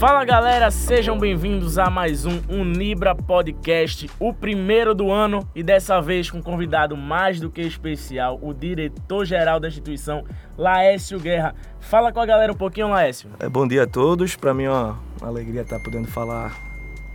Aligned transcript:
Fala 0.00 0.24
galera, 0.24 0.70
sejam 0.70 1.18
bem-vindos 1.18 1.76
a 1.76 1.90
mais 1.90 2.24
um 2.24 2.40
Unibra 2.48 3.14
Podcast, 3.14 4.10
o 4.18 4.32
primeiro 4.32 4.94
do 4.94 5.12
ano 5.12 5.46
e 5.54 5.62
dessa 5.62 6.00
vez 6.00 6.30
com 6.30 6.38
um 6.38 6.42
convidado 6.42 6.96
mais 6.96 7.38
do 7.38 7.50
que 7.50 7.60
especial, 7.60 8.38
o 8.40 8.54
diretor-geral 8.54 9.60
da 9.60 9.68
instituição, 9.68 10.24
Laécio 10.56 11.20
Guerra. 11.20 11.54
Fala 11.80 12.10
com 12.12 12.18
a 12.18 12.24
galera 12.24 12.50
um 12.50 12.56
pouquinho, 12.56 12.88
Laécio. 12.88 13.28
É, 13.38 13.46
bom 13.46 13.68
dia 13.68 13.82
a 13.82 13.86
todos, 13.86 14.36
para 14.36 14.54
mim 14.54 14.64
é 14.64 14.70
uma 14.70 14.98
alegria 15.20 15.60
estar 15.60 15.78
podendo 15.80 16.08
falar 16.08 16.56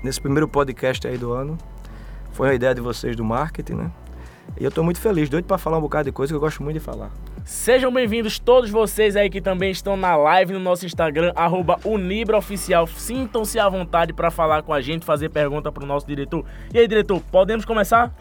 nesse 0.04 0.22
primeiro 0.22 0.48
podcast 0.48 1.08
aí 1.08 1.18
do 1.18 1.34
ano. 1.34 1.58
Foi 2.34 2.50
uma 2.50 2.54
ideia 2.54 2.76
de 2.76 2.82
vocês 2.82 3.16
do 3.16 3.24
marketing, 3.24 3.74
né? 3.74 3.92
E 4.60 4.64
eu 4.64 4.70
estou 4.70 4.84
muito 4.84 5.02
feliz, 5.02 5.28
doido 5.28 5.46
para 5.46 5.58
falar 5.58 5.80
um 5.80 5.82
bocado 5.82 6.04
de 6.04 6.12
coisa 6.12 6.32
que 6.32 6.36
eu 6.36 6.40
gosto 6.40 6.62
muito 6.62 6.78
de 6.78 6.86
falar. 6.86 7.10
Sejam 7.46 7.94
bem-vindos 7.94 8.40
todos 8.40 8.72
vocês 8.72 9.16
aí 9.16 9.30
que 9.30 9.40
também 9.40 9.70
estão 9.70 9.96
na 9.96 10.16
live 10.16 10.54
no 10.54 10.60
nosso 10.60 10.84
Instagram, 10.84 11.32
UnibraOficial. 11.86 12.88
Sintam-se 12.88 13.60
à 13.60 13.70
vontade 13.70 14.12
para 14.14 14.32
falar 14.32 14.64
com 14.64 14.74
a 14.74 14.82
gente, 14.82 15.06
fazer 15.06 15.30
pergunta 15.30 15.72
para 15.72 15.84
o 15.84 15.86
nosso 15.86 16.08
diretor. 16.08 16.44
E 16.74 16.80
aí, 16.80 16.88
diretor, 16.88 17.22
podemos 17.32 17.64
começar? 17.64 18.12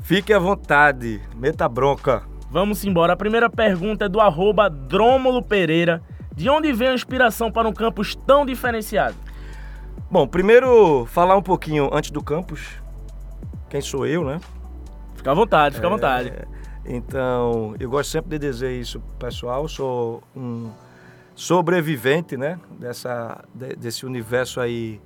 Fique 0.00 0.32
à 0.32 0.38
vontade, 0.38 1.20
meta 1.36 1.68
bronca. 1.68 2.22
Vamos 2.50 2.82
embora. 2.82 3.12
A 3.12 3.16
primeira 3.16 3.50
pergunta 3.50 4.06
é 4.06 4.08
do 4.08 4.22
arroba 4.22 4.70
Drômulo 4.70 5.42
Pereira. 5.42 6.02
De 6.34 6.48
onde 6.48 6.72
vem 6.72 6.88
a 6.88 6.94
inspiração 6.94 7.52
para 7.52 7.68
um 7.68 7.74
campus 7.74 8.14
tão 8.14 8.46
diferenciado? 8.46 9.16
Bom, 10.10 10.26
primeiro 10.26 11.04
falar 11.04 11.36
um 11.36 11.42
pouquinho 11.42 11.90
antes 11.92 12.10
do 12.10 12.22
campus. 12.22 12.70
Quem 13.68 13.82
sou 13.82 14.06
eu, 14.06 14.24
né? 14.24 14.40
Fica 15.22 15.30
à 15.30 15.34
vontade, 15.34 15.76
fica 15.76 15.86
à 15.86 15.90
vontade. 15.90 16.30
É, 16.30 16.44
então, 16.84 17.76
eu 17.78 17.88
gosto 17.88 18.10
sempre 18.10 18.40
de 18.40 18.50
dizer 18.50 18.72
isso, 18.72 18.98
pessoal. 19.20 19.68
Sou 19.68 20.20
um 20.34 20.68
sobrevivente, 21.32 22.36
né? 22.36 22.58
Dessa, 22.72 23.44
desse 23.54 24.04
universo 24.04 24.60
aí 24.60 25.00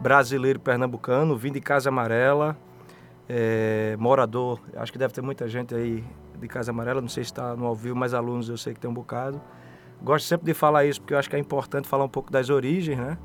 brasileiro 0.00 0.58
pernambucano. 0.58 1.36
Vim 1.36 1.52
de 1.52 1.60
Casa 1.60 1.90
Amarela, 1.90 2.56
é, 3.28 3.94
morador. 3.98 4.58
Acho 4.74 4.90
que 4.90 4.96
deve 4.96 5.12
ter 5.12 5.20
muita 5.20 5.46
gente 5.46 5.74
aí 5.74 6.02
de 6.40 6.48
Casa 6.48 6.70
Amarela. 6.70 7.02
Não 7.02 7.08
sei 7.08 7.22
se 7.24 7.30
está 7.30 7.54
no 7.54 7.66
ao 7.66 7.74
vivo, 7.74 7.94
mas 7.94 8.14
alunos 8.14 8.48
eu 8.48 8.56
sei 8.56 8.72
que 8.72 8.80
tem 8.80 8.88
um 8.88 8.94
bocado. 8.94 9.38
Gosto 10.00 10.24
sempre 10.26 10.46
de 10.46 10.54
falar 10.54 10.86
isso 10.86 10.98
porque 10.98 11.12
eu 11.12 11.18
acho 11.18 11.28
que 11.28 11.36
é 11.36 11.38
importante 11.38 11.86
falar 11.86 12.04
um 12.04 12.08
pouco 12.08 12.32
das 12.32 12.48
origens, 12.48 12.96
né? 12.96 13.18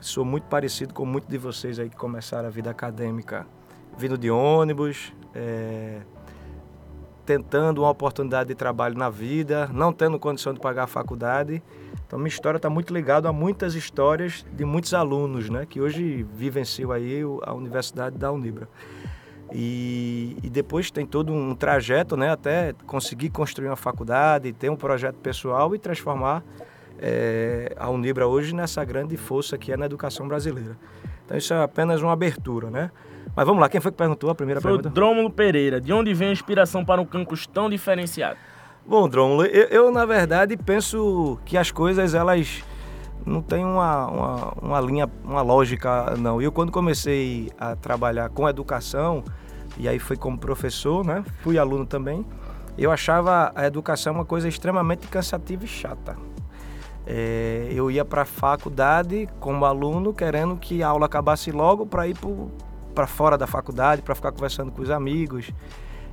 Sou 0.00 0.24
muito 0.24 0.44
parecido 0.44 0.94
com 0.94 1.04
muitos 1.04 1.28
de 1.28 1.36
vocês 1.36 1.78
aí 1.78 1.90
que 1.90 1.96
começaram 1.96 2.48
a 2.48 2.50
vida 2.50 2.70
acadêmica 2.70 3.46
vindo 3.96 4.18
de 4.18 4.30
ônibus. 4.30 5.12
É, 5.34 6.00
tentando 7.24 7.82
uma 7.82 7.90
oportunidade 7.90 8.48
de 8.48 8.54
trabalho 8.54 8.96
na 8.96 9.08
vida, 9.08 9.68
não 9.72 9.92
tendo 9.92 10.18
condição 10.18 10.52
de 10.52 10.60
pagar 10.60 10.84
a 10.84 10.86
faculdade. 10.86 11.62
Então 12.06 12.18
minha 12.18 12.28
história 12.28 12.58
está 12.58 12.68
muito 12.68 12.92
ligada 12.92 13.28
a 13.28 13.32
muitas 13.32 13.74
histórias 13.74 14.44
de 14.52 14.64
muitos 14.64 14.92
alunos, 14.92 15.48
né, 15.48 15.66
que 15.66 15.80
hoje 15.80 16.24
vivenciam 16.34 16.92
aí 16.92 17.22
a 17.42 17.54
Universidade 17.54 18.16
da 18.18 18.30
Unibra. 18.30 18.68
E, 19.52 20.36
e, 20.42 20.50
depois 20.50 20.90
tem 20.90 21.06
todo 21.06 21.32
um 21.32 21.54
trajeto, 21.54 22.16
né, 22.16 22.30
até 22.30 22.74
conseguir 22.86 23.28
construir 23.28 23.68
uma 23.68 23.76
faculdade, 23.76 24.52
ter 24.52 24.68
um 24.68 24.76
projeto 24.76 25.16
pessoal 25.16 25.74
e 25.74 25.78
transformar 25.78 26.42
é, 26.98 27.72
a 27.78 27.88
Unibra 27.88 28.26
hoje 28.26 28.54
nessa 28.54 28.84
grande 28.84 29.16
força 29.16 29.56
que 29.56 29.70
é 29.70 29.76
na 29.76 29.86
educação 29.86 30.26
brasileira. 30.26 30.76
Então 31.24 31.36
isso 31.36 31.54
é 31.54 31.62
apenas 31.62 32.02
uma 32.02 32.12
abertura, 32.12 32.70
né? 32.70 32.90
Mas 33.36 33.46
vamos 33.46 33.60
lá, 33.60 33.68
quem 33.68 33.80
foi 33.80 33.90
que 33.90 33.98
perguntou 33.98 34.30
a 34.30 34.34
primeira 34.34 34.60
foi 34.60 34.70
pergunta? 34.70 34.88
Foi 34.88 34.94
Drômulo 34.94 35.30
Pereira. 35.30 35.80
De 35.80 35.92
onde 35.92 36.14
vem 36.14 36.28
a 36.28 36.32
inspiração 36.32 36.84
para 36.84 37.00
um 37.00 37.04
campus 37.04 37.46
tão 37.46 37.68
diferenciado? 37.68 38.36
Bom, 38.86 39.08
Drômulo, 39.08 39.44
eu, 39.46 39.66
eu, 39.68 39.90
na 39.90 40.04
verdade 40.04 40.56
penso 40.56 41.38
que 41.44 41.56
as 41.56 41.70
coisas 41.70 42.14
elas 42.14 42.62
não 43.26 43.40
têm 43.40 43.64
uma, 43.64 44.06
uma, 44.06 44.52
uma 44.60 44.80
linha, 44.80 45.10
uma 45.24 45.42
lógica, 45.42 46.14
não. 46.16 46.40
Eu 46.40 46.52
quando 46.52 46.70
comecei 46.70 47.50
a 47.58 47.74
trabalhar 47.74 48.28
com 48.28 48.48
educação, 48.48 49.24
e 49.78 49.88
aí 49.88 49.98
fui 49.98 50.16
como 50.16 50.38
professor, 50.38 51.04
né? 51.04 51.24
Fui 51.42 51.58
aluno 51.58 51.86
também. 51.86 52.24
Eu 52.76 52.90
achava 52.90 53.52
a 53.54 53.66
educação 53.66 54.14
uma 54.14 54.24
coisa 54.24 54.48
extremamente 54.48 55.06
cansativa 55.08 55.64
e 55.64 55.68
chata. 55.68 56.16
É, 57.06 57.68
eu 57.70 57.90
ia 57.90 58.04
para 58.04 58.22
a 58.22 58.24
faculdade 58.24 59.28
como 59.40 59.64
aluno, 59.64 60.12
querendo 60.12 60.56
que 60.56 60.82
a 60.82 60.88
aula 60.88 61.06
acabasse 61.06 61.50
logo 61.50 61.86
para 61.86 62.06
ir 62.08 62.16
para 62.16 62.30
fora 63.06 63.36
da 63.36 63.46
faculdade, 63.46 64.02
para 64.02 64.14
ficar 64.14 64.32
conversando 64.32 64.70
com 64.70 64.82
os 64.82 64.90
amigos. 64.90 65.50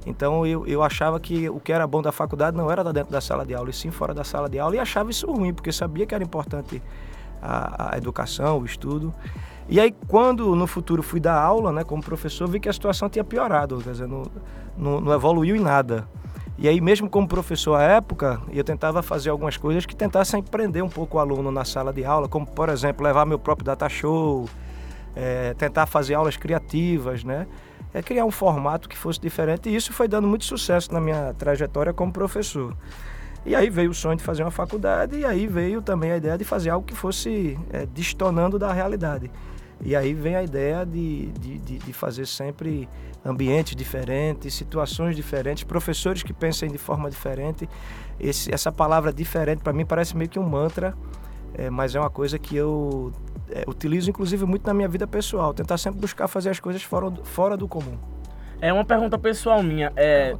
Então 0.05 0.45
eu, 0.45 0.65
eu 0.65 0.81
achava 0.81 1.19
que 1.19 1.49
o 1.49 1.59
que 1.59 1.71
era 1.71 1.85
bom 1.85 2.01
da 2.01 2.11
faculdade 2.11 2.57
não 2.57 2.71
era 2.71 2.83
dentro 2.91 3.11
da 3.11 3.21
sala 3.21 3.45
de 3.45 3.53
aula, 3.53 3.69
e 3.69 3.73
sim 3.73 3.91
fora 3.91 4.13
da 4.13 4.23
sala 4.23 4.49
de 4.49 4.59
aula, 4.59 4.75
e 4.75 4.79
achava 4.79 5.11
isso 5.11 5.31
ruim, 5.31 5.53
porque 5.53 5.71
sabia 5.71 6.05
que 6.05 6.15
era 6.15 6.23
importante 6.23 6.81
a, 7.41 7.93
a 7.93 7.97
educação, 7.97 8.59
o 8.59 8.65
estudo. 8.65 9.13
E 9.69 9.79
aí, 9.79 9.93
quando 10.07 10.55
no 10.55 10.67
futuro 10.67 11.01
fui 11.01 11.19
dar 11.19 11.39
aula, 11.39 11.71
né, 11.71 11.83
como 11.83 12.03
professor, 12.03 12.47
vi 12.47 12.59
que 12.59 12.67
a 12.67 12.73
situação 12.73 13.09
tinha 13.09 13.23
piorado, 13.23 13.77
quer 13.77 13.91
dizer, 13.91 14.07
não, 14.07 14.23
não, 14.77 14.99
não 14.99 15.13
evoluiu 15.13 15.55
em 15.55 15.61
nada. 15.61 16.07
E 16.57 16.67
aí, 16.67 16.81
mesmo 16.81 17.09
como 17.09 17.27
professor 17.27 17.75
à 17.75 17.83
época, 17.83 18.41
eu 18.51 18.63
tentava 18.63 19.01
fazer 19.01 19.29
algumas 19.29 19.57
coisas 19.57 19.85
que 19.85 19.95
tentassem 19.95 20.43
prender 20.43 20.83
um 20.83 20.89
pouco 20.89 21.17
o 21.17 21.19
aluno 21.19 21.51
na 21.51 21.63
sala 21.63 21.93
de 21.93 22.03
aula, 22.03 22.27
como, 22.27 22.45
por 22.45 22.69
exemplo, 22.69 23.03
levar 23.03 23.25
meu 23.25 23.39
próprio 23.39 23.65
data 23.65 23.87
show, 23.87 24.47
é, 25.15 25.53
tentar 25.53 25.85
fazer 25.85 26.13
aulas 26.13 26.37
criativas, 26.37 27.23
né? 27.23 27.47
É 27.93 28.01
criar 28.01 28.25
um 28.25 28.31
formato 28.31 28.87
que 28.87 28.97
fosse 28.97 29.19
diferente 29.19 29.69
e 29.69 29.75
isso 29.75 29.91
foi 29.91 30.07
dando 30.07 30.27
muito 30.27 30.45
sucesso 30.45 30.93
na 30.93 31.01
minha 31.01 31.33
trajetória 31.33 31.93
como 31.93 32.11
professor. 32.11 32.75
E 33.45 33.55
aí 33.55 33.69
veio 33.69 33.89
o 33.89 33.93
sonho 33.93 34.15
de 34.15 34.23
fazer 34.23 34.43
uma 34.43 34.51
faculdade 34.51 35.17
e 35.17 35.25
aí 35.25 35.47
veio 35.47 35.81
também 35.81 36.11
a 36.11 36.17
ideia 36.17 36.37
de 36.37 36.45
fazer 36.45 36.69
algo 36.69 36.85
que 36.85 36.95
fosse 36.95 37.59
é, 37.71 37.87
distonando 37.91 38.57
da 38.59 38.71
realidade. 38.71 39.31
E 39.83 39.95
aí 39.95 40.13
vem 40.13 40.35
a 40.35 40.43
ideia 40.43 40.85
de, 40.85 41.27
de, 41.31 41.57
de, 41.57 41.91
fazer 41.93 42.27
sempre 42.27 42.87
ambientes 43.25 43.75
diferentes, 43.75 44.53
situações 44.53 45.15
diferentes, 45.15 45.63
professores 45.63 46.21
que 46.21 46.31
pensem 46.31 46.69
de 46.69 46.77
forma 46.77 47.09
diferente. 47.09 47.67
Esse, 48.19 48.53
essa 48.53 48.71
palavra 48.71 49.11
diferente 49.11 49.63
para 49.63 49.73
mim 49.73 49.83
parece 49.83 50.15
meio 50.15 50.29
que 50.29 50.37
um 50.37 50.47
mantra, 50.47 50.95
é, 51.55 51.67
mas 51.71 51.95
é 51.95 51.99
uma 51.99 52.11
coisa 52.11 52.37
que 52.37 52.55
eu 52.55 53.11
é, 53.51 53.63
utilizo 53.67 54.09
inclusive 54.09 54.45
muito 54.45 54.65
na 54.65 54.73
minha 54.73 54.87
vida 54.87 55.05
pessoal, 55.05 55.53
tentar 55.53 55.77
sempre 55.77 55.99
buscar 55.99 56.27
fazer 56.27 56.49
as 56.49 56.59
coisas 56.59 56.83
fora, 56.83 57.11
fora 57.23 57.57
do 57.57 57.67
comum. 57.67 57.97
É 58.61 58.71
uma 58.71 58.85
pergunta 58.85 59.17
pessoal 59.17 59.63
minha. 59.63 59.91
É, 59.95 60.35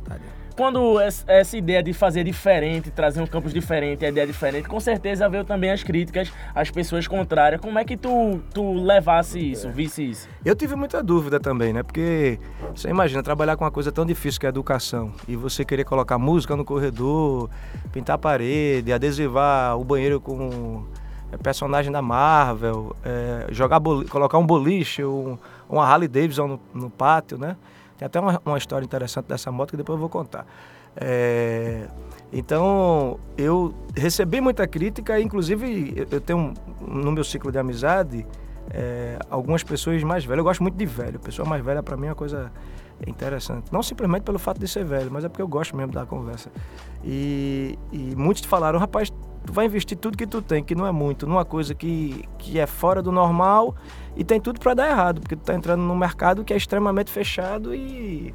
quando 0.55 0.99
essa 0.99 1.57
ideia 1.57 1.81
de 1.81 1.93
fazer 1.93 2.23
diferente, 2.23 2.91
trazer 2.91 3.21
um 3.21 3.25
campus 3.25 3.53
diferente, 3.53 4.05
a 4.05 4.09
ideia 4.09 4.27
diferente, 4.27 4.67
com 4.67 4.79
certeza 4.79 5.27
veio 5.27 5.43
também 5.43 5.71
as 5.71 5.81
críticas, 5.81 6.31
as 6.53 6.69
pessoas 6.69 7.07
contrárias. 7.07 7.59
Como 7.59 7.79
é 7.79 7.83
que 7.83 7.97
tu, 7.97 8.39
tu 8.53 8.73
levasse 8.73 9.39
isso, 9.39 9.69
visse 9.71 10.07
isso? 10.07 10.29
Eu 10.45 10.55
tive 10.55 10.75
muita 10.75 11.01
dúvida 11.01 11.39
também, 11.39 11.73
né? 11.73 11.81
Porque 11.81 12.39
você 12.75 12.89
imagina 12.89 13.23
trabalhar 13.23 13.55
com 13.57 13.63
uma 13.63 13.71
coisa 13.71 13.91
tão 13.91 14.05
difícil 14.05 14.39
que 14.39 14.45
é 14.45 14.49
a 14.49 14.51
educação 14.51 15.11
e 15.27 15.35
você 15.35 15.65
querer 15.65 15.83
colocar 15.83 16.19
música 16.19 16.55
no 16.55 16.63
corredor, 16.63 17.49
pintar 17.91 18.15
a 18.15 18.19
parede, 18.19 18.93
adesivar 18.93 19.79
o 19.79 19.83
banheiro 19.83 20.19
com 20.19 20.85
personagem 21.37 21.91
da 21.91 22.01
Marvel, 22.01 22.95
é, 23.03 23.47
jogar 23.51 23.79
colocar 24.09 24.37
um 24.37 24.45
boliche, 24.45 25.03
um, 25.03 25.37
uma 25.69 25.85
Harley 25.85 26.07
Davidson 26.07 26.47
no, 26.47 26.59
no, 26.73 26.89
pátio, 26.89 27.37
né? 27.37 27.55
Tem 27.97 28.05
até 28.05 28.19
uma, 28.19 28.41
uma, 28.45 28.57
história 28.57 28.85
interessante 28.85 29.25
dessa 29.25 29.51
moto 29.51 29.71
que 29.71 29.77
depois 29.77 29.95
eu 29.95 29.99
vou 29.99 30.09
contar. 30.09 30.45
É, 30.95 31.87
então, 32.33 33.19
eu 33.37 33.73
recebi 33.95 34.41
muita 34.41 34.67
crítica, 34.67 35.19
inclusive 35.19 35.93
eu, 35.95 36.07
eu 36.11 36.21
tenho 36.21 36.53
no 36.81 37.11
meu 37.11 37.23
ciclo 37.23 37.51
de 37.51 37.59
amizade 37.59 38.25
é, 38.69 39.19
algumas 39.29 39.63
pessoas 39.63 40.01
mais 40.03 40.23
velhas. 40.23 40.39
Eu 40.39 40.43
gosto 40.43 40.61
muito 40.61 40.75
de 40.75 40.85
velho. 40.85 41.19
Pessoa 41.19 41.47
mais 41.47 41.63
velha 41.63 41.83
para 41.83 41.97
mim 41.97 42.07
é 42.07 42.09
uma 42.09 42.15
coisa 42.15 42.51
interessante. 43.05 43.71
Não 43.71 43.81
simplesmente 43.81 44.23
pelo 44.23 44.39
fato 44.39 44.59
de 44.59 44.67
ser 44.67 44.85
velho, 44.85 45.09
mas 45.11 45.25
é 45.25 45.29
porque 45.29 45.41
eu 45.41 45.47
gosto 45.47 45.75
mesmo 45.75 45.91
da 45.91 46.05
conversa. 46.05 46.49
E, 47.03 47.77
e 47.91 48.15
muitos 48.15 48.43
falaram, 48.45 48.79
rapaz, 48.79 49.11
tu 49.45 49.53
vai 49.53 49.65
investir 49.65 49.97
tudo 49.97 50.17
que 50.17 50.27
tu 50.27 50.41
tem, 50.41 50.63
que 50.63 50.75
não 50.75 50.85
é 50.85 50.91
muito, 50.91 51.27
numa 51.27 51.45
coisa 51.45 51.73
que, 51.73 52.23
que 52.37 52.59
é 52.59 52.67
fora 52.67 53.01
do 53.01 53.11
normal 53.11 53.75
e 54.15 54.23
tem 54.23 54.39
tudo 54.39 54.59
para 54.59 54.73
dar 54.73 54.89
errado, 54.89 55.21
porque 55.21 55.35
tu 55.35 55.43
tá 55.43 55.53
entrando 55.53 55.81
num 55.81 55.95
mercado 55.95 56.43
que 56.43 56.53
é 56.53 56.57
extremamente 56.57 57.11
fechado 57.11 57.73
e, 57.73 58.33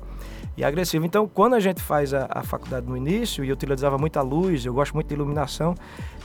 e 0.57 0.65
agressivo. 0.65 1.05
Então, 1.05 1.29
quando 1.29 1.55
a 1.55 1.61
gente 1.61 1.83
faz 1.83 2.15
a, 2.15 2.27
a 2.31 2.43
faculdade 2.43 2.87
no 2.87 2.97
início, 2.97 3.45
e 3.45 3.53
utilizava 3.53 3.99
muita 3.99 4.23
luz, 4.23 4.65
eu 4.65 4.73
gosto 4.73 4.95
muito 4.95 5.09
de 5.09 5.15
iluminação, 5.15 5.75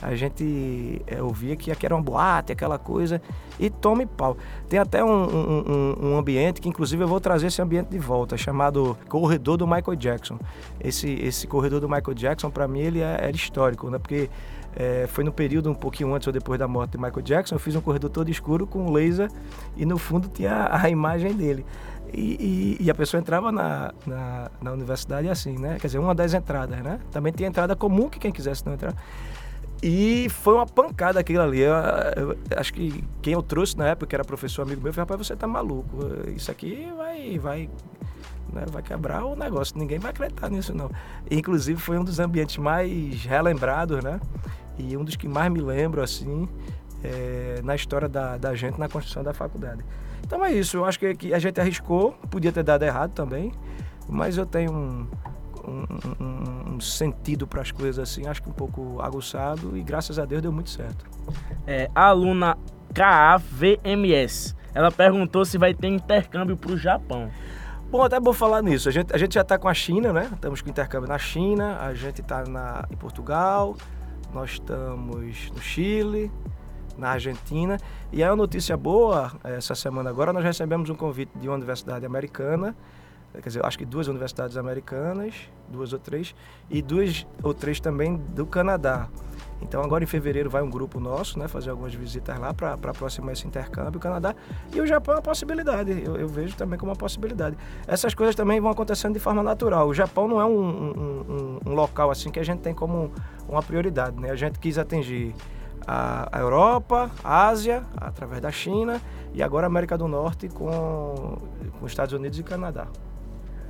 a 0.01 0.15
gente 0.15 1.01
é, 1.05 1.21
ouvia 1.21 1.55
que 1.55 1.71
aqui 1.71 1.85
era 1.85 1.95
uma 1.95 2.01
boate, 2.01 2.51
aquela 2.51 2.79
coisa, 2.79 3.21
e 3.59 3.69
tome 3.69 4.05
pau. 4.05 4.37
Tem 4.69 4.79
até 4.79 5.03
um, 5.03 5.09
um, 5.09 5.95
um, 6.01 6.17
ambiente 6.17 6.61
que, 6.61 6.69
inclusive, 6.69 7.03
eu 7.03 7.07
vou 7.07 7.19
trazer 7.19 7.47
esse 7.47 7.61
ambiente 7.61 7.89
de 7.89 7.99
volta, 7.99 8.37
chamado 8.37 8.97
Corredor 9.09 9.57
do 9.57 9.67
Michael 9.67 9.95
Jackson. 9.95 10.39
Esse, 10.79 11.09
esse 11.09 11.45
corredor 11.47 11.81
do 11.81 11.89
Michael 11.89 12.13
Jackson, 12.13 12.49
para 12.49 12.67
mim, 12.67 12.79
ele 12.79 13.01
é, 13.01 13.19
é 13.21 13.31
histórico, 13.31 13.89
né? 13.89 13.99
Porque 13.99 14.29
é, 14.75 15.05
foi 15.07 15.23
no 15.23 15.31
período 15.31 15.69
um 15.69 15.73
pouquinho 15.73 16.13
antes 16.13 16.27
ou 16.27 16.33
depois 16.33 16.57
da 16.57 16.67
morte 16.67 16.91
de 16.91 16.97
Michael 16.97 17.21
Jackson. 17.21 17.55
Eu 17.55 17.59
fiz 17.59 17.75
um 17.75 17.81
corredor 17.81 18.09
todo 18.09 18.29
escuro 18.29 18.65
com 18.65 18.91
laser 18.91 19.29
e 19.75 19.85
no 19.85 19.97
fundo 19.97 20.27
tinha 20.29 20.69
a, 20.71 20.89
imagem 20.89 21.33
dele. 21.33 21.65
E, 22.13 22.77
e, 22.79 22.85
e, 22.85 22.91
a 22.91 22.95
pessoa 22.95 23.21
entrava 23.21 23.51
na, 23.51 23.93
na, 24.05 24.51
na, 24.61 24.71
universidade 24.73 25.29
assim, 25.29 25.57
né? 25.57 25.77
Quer 25.79 25.87
dizer, 25.87 25.99
uma 25.99 26.13
das 26.13 26.33
entradas, 26.33 26.81
né? 26.81 26.99
Também 27.09 27.31
tinha 27.31 27.47
entrada 27.47 27.73
comum 27.73 28.09
que 28.09 28.19
quem 28.19 28.31
quisesse 28.31 28.65
não 28.65 28.73
entrar. 28.73 28.93
E 29.81 30.27
foi 30.29 30.53
uma 30.53 30.65
pancada 30.65 31.19
aquilo 31.19 31.41
ali. 31.41 31.61
Eu, 31.61 31.73
eu, 32.15 32.37
acho 32.57 32.73
que 32.73 33.03
quem 33.21 33.33
eu 33.33 33.41
trouxe 33.41 33.77
na 33.77 33.87
época, 33.87 34.07
que 34.07 34.15
era 34.15 34.23
professor 34.23 34.61
amigo 34.61 34.81
meu, 34.81 34.93
falou, 34.93 35.09
rapaz, 35.09 35.25
você 35.25 35.35
tá 35.35 35.47
maluco. 35.47 35.97
Isso 36.35 36.51
aqui 36.51 36.87
vai, 36.95 37.39
vai, 37.39 37.69
né, 38.53 38.65
vai 38.67 38.83
quebrar 38.83 39.25
o 39.25 39.35
negócio. 39.35 39.77
Ninguém 39.77 39.97
vai 39.97 40.11
acreditar 40.11 40.49
nisso, 40.49 40.75
não. 40.75 40.91
Inclusive, 41.31 41.79
foi 41.79 41.97
um 41.97 42.03
dos 42.03 42.19
ambientes 42.19 42.57
mais 42.57 43.23
relembrados, 43.23 44.03
né? 44.03 44.19
E 44.77 44.95
um 44.95 45.03
dos 45.03 45.15
que 45.15 45.27
mais 45.27 45.51
me 45.51 45.61
lembro, 45.61 46.03
assim, 46.03 46.47
é, 47.03 47.61
na 47.63 47.73
história 47.73 48.07
da, 48.07 48.37
da 48.37 48.53
gente 48.53 48.79
na 48.79 48.87
construção 48.87 49.23
da 49.23 49.33
faculdade. 49.33 49.83
Então 50.31 50.45
é 50.45 50.53
isso. 50.53 50.77
Eu 50.77 50.85
acho 50.85 50.97
que, 50.97 51.13
que 51.13 51.33
a 51.33 51.39
gente 51.39 51.59
arriscou. 51.59 52.13
Podia 52.29 52.53
ter 52.53 52.63
dado 52.63 52.83
errado 52.83 53.11
também. 53.11 53.51
Mas 54.07 54.37
eu 54.37 54.45
tenho 54.45 54.71
um 54.71 55.05
um, 55.67 55.85
um, 56.19 56.75
um 56.75 56.79
sentido 56.79 57.45
para 57.45 57.61
as 57.61 57.69
coisas 57.69 57.99
assim, 57.99 58.25
acho 58.25 58.41
que 58.41 58.49
um 58.49 58.53
pouco 58.53 58.99
aguçado 58.99 59.77
e 59.77 59.83
graças 59.83 60.17
a 60.17 60.25
Deus 60.25 60.41
deu 60.41 60.51
muito 60.51 60.71
certo. 60.71 61.05
É, 61.67 61.89
a 61.93 62.05
aluna 62.05 62.57
KAVMS, 62.95 64.55
ela 64.73 64.91
perguntou 64.91 65.45
se 65.45 65.59
vai 65.59 65.73
ter 65.73 65.87
intercâmbio 65.87 66.57
para 66.57 66.71
o 66.71 66.77
Japão. 66.77 67.29
Bom, 67.91 68.01
até 68.01 68.19
vou 68.19 68.33
falar 68.33 68.63
nisso. 68.63 68.89
A 68.89 68.91
gente, 68.91 69.13
a 69.13 69.17
gente 69.19 69.35
já 69.35 69.41
está 69.41 69.59
com 69.59 69.67
a 69.67 69.73
China, 69.73 70.11
né? 70.11 70.29
Estamos 70.33 70.61
com 70.61 70.69
intercâmbio 70.71 71.07
na 71.07 71.19
China, 71.19 71.77
a 71.79 71.93
gente 71.93 72.21
está 72.21 72.43
em 72.89 72.95
Portugal, 72.95 73.75
nós 74.33 74.53
estamos 74.53 75.51
no 75.51 75.61
Chile, 75.61 76.31
na 77.01 77.09
Argentina. 77.09 77.77
E 78.11 78.23
aí 78.23 78.29
uma 78.29 78.35
notícia 78.35 78.77
boa, 78.77 79.33
essa 79.43 79.75
semana 79.75 80.09
agora 80.09 80.31
nós 80.31 80.43
recebemos 80.43 80.89
um 80.89 80.95
convite 80.95 81.31
de 81.37 81.47
uma 81.47 81.55
universidade 81.55 82.05
americana 82.05 82.75
quer 83.39 83.47
dizer, 83.47 83.65
acho 83.65 83.77
que 83.77 83.85
duas 83.85 84.07
universidades 84.07 84.57
americanas, 84.57 85.35
duas 85.69 85.93
ou 85.93 85.99
três, 85.99 86.35
e 86.69 86.81
duas 86.81 87.25
ou 87.41 87.53
três 87.53 87.79
também 87.79 88.17
do 88.17 88.45
Canadá. 88.45 89.07
Então 89.61 89.81
agora 89.83 90.03
em 90.03 90.07
fevereiro 90.07 90.49
vai 90.49 90.61
um 90.63 90.69
grupo 90.69 90.99
nosso, 90.99 91.37
né, 91.37 91.47
fazer 91.47 91.69
algumas 91.69 91.93
visitas 91.93 92.37
lá 92.39 92.51
para 92.51 92.73
aproximar 92.73 93.33
esse 93.33 93.45
intercâmbio, 93.45 93.97
o 93.97 94.01
Canadá 94.01 94.35
e 94.73 94.81
o 94.81 94.87
Japão 94.87 95.13
é 95.13 95.17
uma 95.17 95.21
possibilidade. 95.21 95.91
Eu, 96.03 96.17
eu, 96.17 96.27
vejo 96.27 96.55
também 96.55 96.79
como 96.79 96.91
uma 96.91 96.95
possibilidade. 96.95 97.55
Essas 97.87 98.15
coisas 98.15 98.35
também 98.35 98.59
vão 98.59 98.71
acontecendo 98.71 99.13
de 99.13 99.19
forma 99.19 99.43
natural. 99.43 99.87
O 99.87 99.93
Japão 99.93 100.27
não 100.27 100.41
é 100.41 100.45
um, 100.45 100.49
um, 100.49 100.89
um, 100.89 101.59
um 101.67 101.73
local 101.75 102.09
assim 102.09 102.31
que 102.31 102.39
a 102.39 102.43
gente 102.43 102.59
tem 102.59 102.73
como 102.73 103.11
uma 103.47 103.61
prioridade, 103.61 104.19
né? 104.19 104.31
A 104.31 104.35
gente 104.35 104.57
quis 104.57 104.79
atingir 104.79 105.35
a, 105.87 106.39
Europa, 106.39 107.09
a 107.23 107.47
Ásia 107.47 107.83
através 107.97 108.41
da 108.41 108.51
China 108.51 109.01
e 109.33 109.41
agora 109.41 109.65
a 109.65 109.69
América 109.69 109.97
do 109.97 110.07
Norte 110.07 110.47
com, 110.49 111.37
com 111.79 111.85
os 111.85 111.91
Estados 111.91 112.13
Unidos 112.13 112.39
e 112.39 112.43
Canadá. 112.43 112.87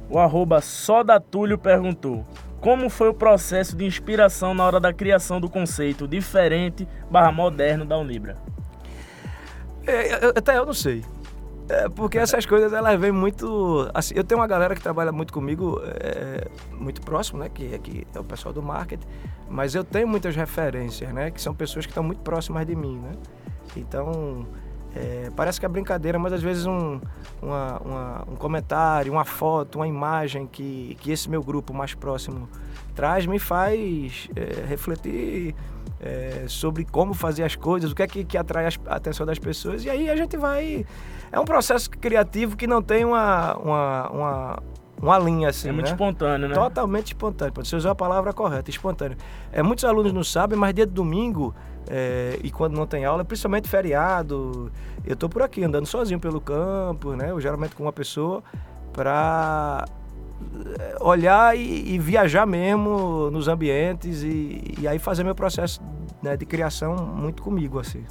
O 0.09 0.19
arroba 0.19 0.59
Sodatúlio 0.61 1.57
perguntou 1.57 2.25
como 2.59 2.89
foi 2.89 3.09
o 3.09 3.13
processo 3.13 3.75
de 3.75 3.85
inspiração 3.85 4.53
na 4.53 4.63
hora 4.65 4.79
da 4.79 4.93
criação 4.93 5.41
do 5.41 5.49
conceito 5.49 6.07
diferente 6.07 6.87
barra 7.09 7.31
moderno 7.31 7.85
da 7.85 7.97
Unibra? 7.97 8.37
É, 9.87 10.37
até 10.37 10.57
eu 10.57 10.65
não 10.65 10.73
sei. 10.73 11.03
É, 11.71 11.88
porque 11.88 12.18
essas 12.18 12.45
coisas 12.45 12.73
elas 12.73 13.00
vêm 13.00 13.13
muito. 13.13 13.89
Assim, 13.94 14.13
eu 14.18 14.25
tenho 14.25 14.41
uma 14.41 14.47
galera 14.47 14.75
que 14.75 14.81
trabalha 14.81 15.09
muito 15.09 15.31
comigo, 15.31 15.81
é, 15.85 16.50
muito 16.77 17.00
próximo, 17.01 17.39
né? 17.39 17.47
Que, 17.47 17.79
que 17.79 18.06
é 18.13 18.19
o 18.19 18.25
pessoal 18.25 18.53
do 18.53 18.62
marketing. 18.62 19.07
Mas 19.50 19.73
eu 19.73 19.81
tenho 19.81 20.06
muitas 20.06 20.35
referências, 20.35 21.13
né? 21.13 21.31
Que 21.31 21.41
são 21.41 21.56
pessoas 21.56 21.85
que 21.85 21.91
estão 21.91 22.03
muito 22.03 22.19
próximas 22.23 22.68
de 22.68 22.75
mim, 22.75 22.97
né? 22.97 23.13
Então, 23.77 24.45
é, 24.94 25.31
parece 25.33 25.62
que 25.62 25.65
é 25.65 25.69
brincadeira, 25.69 26.19
mas 26.19 26.33
às 26.33 26.41
vezes 26.41 26.65
um, 26.65 27.00
uma, 27.41 27.79
uma, 27.79 28.24
um 28.29 28.35
comentário, 28.35 29.13
uma 29.13 29.24
foto, 29.24 29.77
uma 29.77 29.88
imagem 29.88 30.47
que, 30.47 30.97
que 31.00 31.09
esse 31.09 31.29
meu 31.29 31.41
grupo 31.41 31.74
mais 31.74 31.94
próximo 31.94 32.50
traz 32.94 33.25
me 33.25 33.39
faz 33.39 34.27
é, 34.35 34.65
refletir 34.65 35.56
é, 36.01 36.45
sobre 36.47 36.83
como 36.83 37.13
fazer 37.13 37.44
as 37.44 37.56
coisas, 37.56 37.91
o 37.91 37.95
que 37.95 38.03
é 38.03 38.07
que, 38.07 38.25
que 38.25 38.38
atrai 38.38 38.65
a 38.65 38.95
atenção 38.95 39.25
das 39.25 39.39
pessoas. 39.39 39.85
E 39.85 39.89
aí 39.89 40.09
a 40.09 40.15
gente 40.15 40.35
vai. 40.35 40.85
É 41.31 41.39
um 41.39 41.45
processo 41.45 41.89
criativo 41.89 42.57
que 42.57 42.67
não 42.67 42.81
tem 42.81 43.05
uma, 43.05 43.55
uma, 43.57 44.09
uma 44.09 44.63
uma 45.01 45.17
linha 45.17 45.49
assim. 45.49 45.69
É 45.69 45.71
muito 45.71 45.87
né? 45.87 45.91
espontâneo, 45.91 46.47
né? 46.47 46.53
Totalmente 46.53 47.07
espontâneo. 47.07 47.53
Pode 47.53 47.67
ser 47.67 47.75
usar 47.75 47.91
a 47.91 47.95
palavra 47.95 48.31
correta, 48.31 48.69
espontâneo. 48.69 49.17
É, 49.51 49.63
muitos 49.63 49.83
alunos 49.83 50.13
não 50.13 50.23
sabem, 50.23 50.57
mas 50.57 50.73
dia 50.75 50.85
de 50.85 50.93
domingo 50.93 51.55
é, 51.89 52.39
e 52.43 52.51
quando 52.51 52.75
não 52.75 52.85
tem 52.85 53.03
aula, 53.03 53.25
principalmente 53.25 53.67
feriado, 53.67 54.71
eu 55.03 55.13
estou 55.13 55.27
por 55.27 55.41
aqui 55.41 55.63
andando 55.63 55.87
sozinho 55.87 56.19
pelo 56.19 56.39
campo, 56.39 57.15
né? 57.15 57.31
Eu 57.31 57.41
geralmente 57.41 57.75
com 57.75 57.83
uma 57.83 57.93
pessoa 57.93 58.43
para 58.93 59.85
é, 60.79 60.97
olhar 61.01 61.57
e, 61.57 61.95
e, 61.95 61.99
viajar 61.99 62.45
mesmo 62.45 63.31
nos 63.31 63.47
ambientes 63.47 64.21
e, 64.21 64.75
e 64.79 64.87
aí 64.87 64.99
fazer 64.99 65.23
meu 65.23 65.33
processo 65.33 65.81
né, 66.21 66.37
de 66.37 66.45
criação 66.45 66.95
muito 66.95 67.41
comigo 67.41 67.79
assim. 67.79 68.03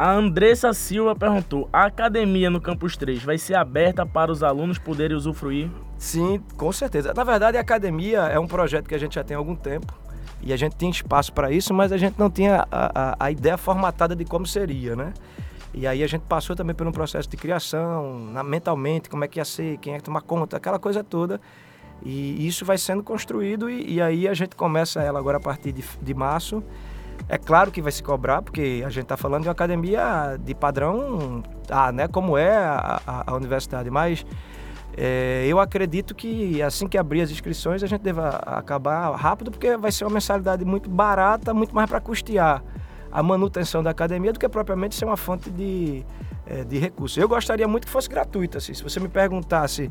A 0.00 0.14
Andressa 0.14 0.72
Silva 0.72 1.14
perguntou: 1.14 1.68
a 1.70 1.84
academia 1.84 2.48
no 2.48 2.58
Campus 2.58 2.96
3 2.96 3.22
vai 3.22 3.36
ser 3.36 3.54
aberta 3.54 4.06
para 4.06 4.32
os 4.32 4.42
alunos 4.42 4.78
poderem 4.78 5.14
usufruir? 5.14 5.70
Sim, 5.98 6.42
com 6.56 6.72
certeza. 6.72 7.12
Na 7.14 7.22
verdade, 7.22 7.58
a 7.58 7.60
academia 7.60 8.20
é 8.20 8.38
um 8.38 8.46
projeto 8.46 8.88
que 8.88 8.94
a 8.94 8.98
gente 8.98 9.16
já 9.16 9.22
tem 9.22 9.34
há 9.34 9.38
algum 9.38 9.54
tempo 9.54 9.92
e 10.40 10.54
a 10.54 10.56
gente 10.56 10.74
tinha 10.74 10.90
espaço 10.90 11.34
para 11.34 11.52
isso, 11.52 11.74
mas 11.74 11.92
a 11.92 11.98
gente 11.98 12.18
não 12.18 12.30
tinha 12.30 12.66
a, 12.72 13.10
a, 13.10 13.16
a, 13.26 13.30
ideia 13.30 13.58
formatada 13.58 14.16
de 14.16 14.24
como 14.24 14.46
seria, 14.46 14.96
né? 14.96 15.12
E 15.74 15.86
aí 15.86 16.02
a 16.02 16.06
gente 16.06 16.22
passou 16.22 16.56
também 16.56 16.74
por 16.74 16.86
um 16.86 16.92
processo 16.92 17.28
de 17.28 17.36
criação, 17.36 18.20
na, 18.32 18.42
mentalmente, 18.42 19.10
como 19.10 19.22
é 19.22 19.28
que 19.28 19.38
ia 19.38 19.44
ser, 19.44 19.76
quem 19.80 19.92
é 19.92 19.98
que 19.98 20.04
tomar 20.04 20.22
conta, 20.22 20.56
aquela 20.56 20.78
coisa 20.78 21.04
toda. 21.04 21.38
E 22.02 22.46
isso 22.46 22.64
vai 22.64 22.78
sendo 22.78 23.02
construído 23.02 23.68
e, 23.68 23.96
e 23.96 24.00
aí 24.00 24.26
a 24.26 24.32
gente 24.32 24.56
começa 24.56 25.02
ela 25.02 25.18
agora 25.18 25.36
a 25.36 25.40
partir 25.40 25.72
de, 25.72 25.84
de 26.00 26.14
março. 26.14 26.64
É 27.28 27.38
claro 27.38 27.70
que 27.70 27.80
vai 27.80 27.92
se 27.92 28.02
cobrar, 28.02 28.42
porque 28.42 28.82
a 28.84 28.88
gente 28.88 29.04
está 29.04 29.16
falando 29.16 29.42
de 29.42 29.48
uma 29.48 29.52
academia 29.52 30.36
de 30.42 30.54
padrão, 30.54 31.42
ah, 31.68 31.92
né, 31.92 32.08
como 32.08 32.36
é 32.36 32.56
a, 32.56 33.00
a, 33.06 33.30
a 33.30 33.34
universidade, 33.34 33.90
mas 33.90 34.24
é, 34.96 35.44
eu 35.46 35.60
acredito 35.60 36.14
que 36.14 36.60
assim 36.62 36.88
que 36.88 36.98
abrir 36.98 37.22
as 37.22 37.30
inscrições 37.30 37.82
a 37.82 37.86
gente 37.86 38.00
deva 38.00 38.28
acabar 38.44 39.14
rápido, 39.14 39.50
porque 39.50 39.76
vai 39.76 39.92
ser 39.92 40.04
uma 40.04 40.14
mensalidade 40.14 40.64
muito 40.64 40.90
barata, 40.90 41.54
muito 41.54 41.74
mais 41.74 41.88
para 41.88 42.00
custear 42.00 42.62
a 43.12 43.22
manutenção 43.22 43.82
da 43.82 43.90
academia 43.90 44.32
do 44.32 44.38
que 44.38 44.48
propriamente 44.48 44.94
ser 44.94 45.04
uma 45.04 45.16
fonte 45.16 45.50
de, 45.50 46.04
é, 46.46 46.64
de 46.64 46.78
recursos. 46.78 47.18
Eu 47.18 47.28
gostaria 47.28 47.66
muito 47.66 47.86
que 47.86 47.90
fosse 47.90 48.08
gratuita. 48.08 48.58
Assim, 48.58 48.72
se 48.74 48.82
você 48.82 49.00
me 49.00 49.08
perguntasse 49.08 49.90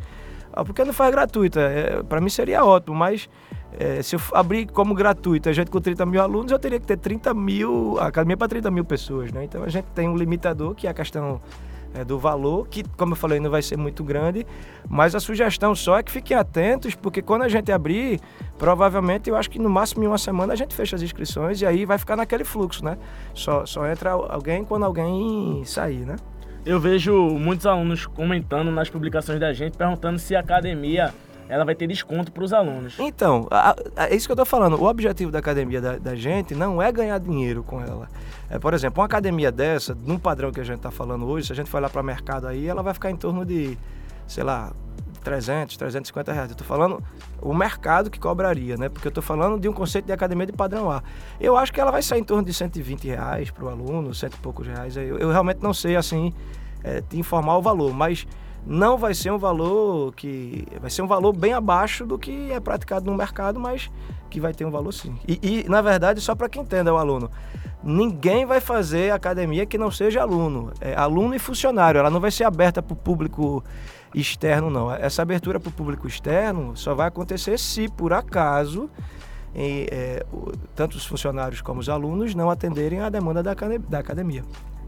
ah, 0.61 0.85
não 0.85 0.93
faz 0.93 1.11
gratuita, 1.11 1.59
é, 1.59 2.03
para 2.03 2.21
mim 2.21 2.29
seria 2.29 2.63
ótimo, 2.63 2.95
mas 2.95 3.29
é, 3.77 4.01
se 4.01 4.15
eu 4.15 4.21
abrir 4.33 4.67
como 4.67 4.93
gratuita, 4.93 5.49
a 5.49 5.53
gente 5.53 5.69
com 5.69 5.79
30 5.79 6.05
mil 6.05 6.21
alunos, 6.21 6.51
eu 6.51 6.59
teria 6.59 6.79
que 6.79 6.87
ter 6.87 6.97
30 6.97 7.33
mil, 7.33 7.97
a 7.99 8.07
academia 8.07 8.35
para 8.35 8.47
30 8.47 8.71
mil 8.71 8.83
pessoas. 8.83 9.31
Né? 9.31 9.43
Então 9.43 9.63
a 9.63 9.69
gente 9.69 9.85
tem 9.95 10.07
um 10.07 10.15
limitador 10.15 10.73
que 10.73 10.87
é 10.87 10.89
a 10.89 10.93
questão 10.93 11.39
é, 11.93 12.03
do 12.03 12.17
valor, 12.19 12.67
que, 12.67 12.83
como 12.97 13.13
eu 13.13 13.15
falei, 13.15 13.39
não 13.39 13.49
vai 13.49 13.61
ser 13.61 13.77
muito 13.77 14.03
grande, 14.03 14.45
mas 14.87 15.15
a 15.15 15.19
sugestão 15.19 15.73
só 15.75 15.97
é 15.97 16.03
que 16.03 16.11
fiquem 16.11 16.35
atentos, 16.35 16.95
porque 16.95 17.21
quando 17.21 17.43
a 17.43 17.49
gente 17.49 17.71
abrir, 17.71 18.19
provavelmente 18.57 19.29
eu 19.29 19.35
acho 19.35 19.49
que 19.49 19.59
no 19.59 19.69
máximo 19.69 20.03
em 20.03 20.07
uma 20.07 20.17
semana 20.17 20.53
a 20.53 20.55
gente 20.55 20.75
fecha 20.75 20.95
as 20.95 21.01
inscrições 21.01 21.61
e 21.61 21.65
aí 21.65 21.85
vai 21.85 21.97
ficar 21.97 22.15
naquele 22.15 22.43
fluxo, 22.43 22.83
né? 22.83 22.97
Só, 23.33 23.65
só 23.65 23.87
entra 23.87 24.11
alguém 24.11 24.63
quando 24.63 24.83
alguém 24.83 25.63
sair, 25.65 26.05
né? 26.05 26.15
Eu 26.65 26.79
vejo 26.79 27.13
muitos 27.39 27.65
alunos 27.65 28.05
comentando 28.05 28.71
nas 28.71 28.89
publicações 28.89 29.39
da 29.39 29.53
gente, 29.53 29.77
perguntando 29.77 30.19
se 30.19 30.35
a 30.35 30.39
academia 30.39 31.13
ela 31.49 31.65
vai 31.65 31.73
ter 31.73 31.87
desconto 31.87 32.31
para 32.31 32.43
os 32.43 32.53
alunos. 32.53 32.95
Então, 32.99 33.47
é 33.95 34.15
isso 34.15 34.27
que 34.27 34.31
eu 34.31 34.35
estou 34.35 34.45
falando. 34.45 34.79
O 34.79 34.87
objetivo 34.87 35.31
da 35.31 35.39
academia 35.39 35.81
da, 35.81 35.97
da, 35.97 36.15
gente 36.15 36.53
não 36.53 36.79
é 36.79 36.91
ganhar 36.91 37.19
dinheiro 37.19 37.63
com 37.63 37.81
ela. 37.81 38.07
É, 38.51 38.59
por 38.59 38.73
exemplo, 38.75 39.01
uma 39.01 39.07
academia 39.07 39.51
dessa, 39.51 39.97
num 40.05 40.19
padrão 40.19 40.51
que 40.51 40.59
a 40.59 40.63
gente 40.63 40.77
está 40.77 40.91
falando 40.91 41.25
hoje, 41.25 41.47
se 41.47 41.53
a 41.53 41.55
gente 41.55 41.69
for 41.69 41.81
lá 41.81 41.89
para 41.89 42.01
o 42.01 42.05
mercado 42.05 42.45
aí, 42.45 42.67
ela 42.67 42.83
vai 42.83 42.93
ficar 42.93 43.09
em 43.09 43.15
torno 43.15 43.43
de, 43.43 43.75
sei 44.27 44.43
lá, 44.43 44.71
300, 45.29 45.77
350 45.77 46.33
reais. 46.33 46.49
Eu 46.49 46.53
estou 46.53 46.65
falando 46.65 47.03
o 47.39 47.53
mercado 47.53 48.09
que 48.09 48.19
cobraria, 48.19 48.75
né? 48.77 48.89
Porque 48.89 49.07
eu 49.07 49.09
estou 49.09 49.21
falando 49.21 49.59
de 49.59 49.69
um 49.69 49.73
conceito 49.73 50.05
de 50.05 50.11
academia 50.11 50.47
de 50.47 50.53
padrão 50.53 50.89
A. 50.89 51.03
Eu 51.39 51.55
acho 51.55 51.71
que 51.71 51.79
ela 51.79 51.91
vai 51.91 52.01
sair 52.01 52.21
em 52.21 52.23
torno 52.23 52.43
de 52.43 52.51
120 52.51 53.07
reais 53.07 53.51
para 53.51 53.63
o 53.63 53.69
aluno, 53.69 54.11
cento 54.11 54.33
e 54.33 54.37
poucos 54.37 54.65
reais. 54.65 54.97
Eu, 54.97 55.19
eu 55.19 55.31
realmente 55.31 55.61
não 55.61 55.71
sei, 55.71 55.95
assim, 55.95 56.33
é, 56.83 57.01
te 57.01 57.19
informar 57.19 57.57
o 57.57 57.61
valor, 57.61 57.93
mas 57.93 58.25
não 58.65 58.97
vai 58.97 59.13
ser 59.13 59.31
um 59.31 59.37
valor 59.37 60.15
que 60.15 60.65
vai 60.81 60.89
ser 60.89 61.03
um 61.03 61.07
valor 61.07 61.31
bem 61.31 61.53
abaixo 61.53 62.07
do 62.07 62.17
que 62.17 62.51
é 62.51 62.59
praticado 62.59 63.09
no 63.09 63.15
mercado, 63.15 63.59
mas 63.59 63.89
que 64.31 64.39
vai 64.39 64.51
ter 64.51 64.65
um 64.65 64.71
valor 64.71 64.91
sim. 64.91 65.15
E, 65.27 65.39
e 65.43 65.69
na 65.69 65.81
verdade, 65.81 66.21
só 66.21 66.33
para 66.33 66.49
quem 66.49 66.63
entenda 66.63 66.91
o 66.91 66.97
aluno, 66.97 67.29
ninguém 67.83 68.47
vai 68.47 68.59
fazer 68.59 69.11
academia 69.11 69.67
que 69.67 69.77
não 69.77 69.91
seja 69.91 70.21
aluno. 70.21 70.71
É 70.81 70.95
aluno 70.95 71.35
e 71.35 71.39
funcionário. 71.39 71.99
Ela 71.99 72.09
não 72.09 72.19
vai 72.19 72.31
ser 72.31 72.45
aberta 72.45 72.81
para 72.81 72.93
o 72.93 72.95
público 72.95 73.63
externo, 74.13 74.69
não. 74.69 74.91
Essa 74.91 75.21
abertura 75.21 75.59
para 75.59 75.69
o 75.69 75.71
público 75.71 76.07
externo 76.07 76.75
só 76.75 76.93
vai 76.93 77.07
acontecer 77.07 77.57
se, 77.57 77.87
por 77.89 78.13
acaso, 78.13 78.89
em, 79.53 79.87
é, 79.91 80.25
tanto 80.75 80.97
os 80.97 81.05
funcionários 81.05 81.61
como 81.61 81.79
os 81.79 81.89
alunos 81.89 82.33
não 82.35 82.49
atenderem 82.49 83.01
à 83.01 83.09
demanda 83.09 83.43
da, 83.43 83.53
da 83.53 83.99
academia. 83.99 84.43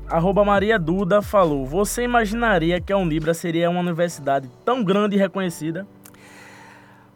Arroba 0.08 0.44
Maria 0.44 0.78
Duda 0.78 1.22
falou: 1.22 1.66
Você 1.66 2.04
imaginaria 2.04 2.82
que 2.82 2.92
a 2.92 2.98
Unibra 2.98 3.34
seria 3.34 3.70
uma 3.70 3.80
universidade 3.80 4.50
tão 4.66 4.84
grande 4.84 5.16
e 5.16 5.20
reconhecida? 5.20 5.88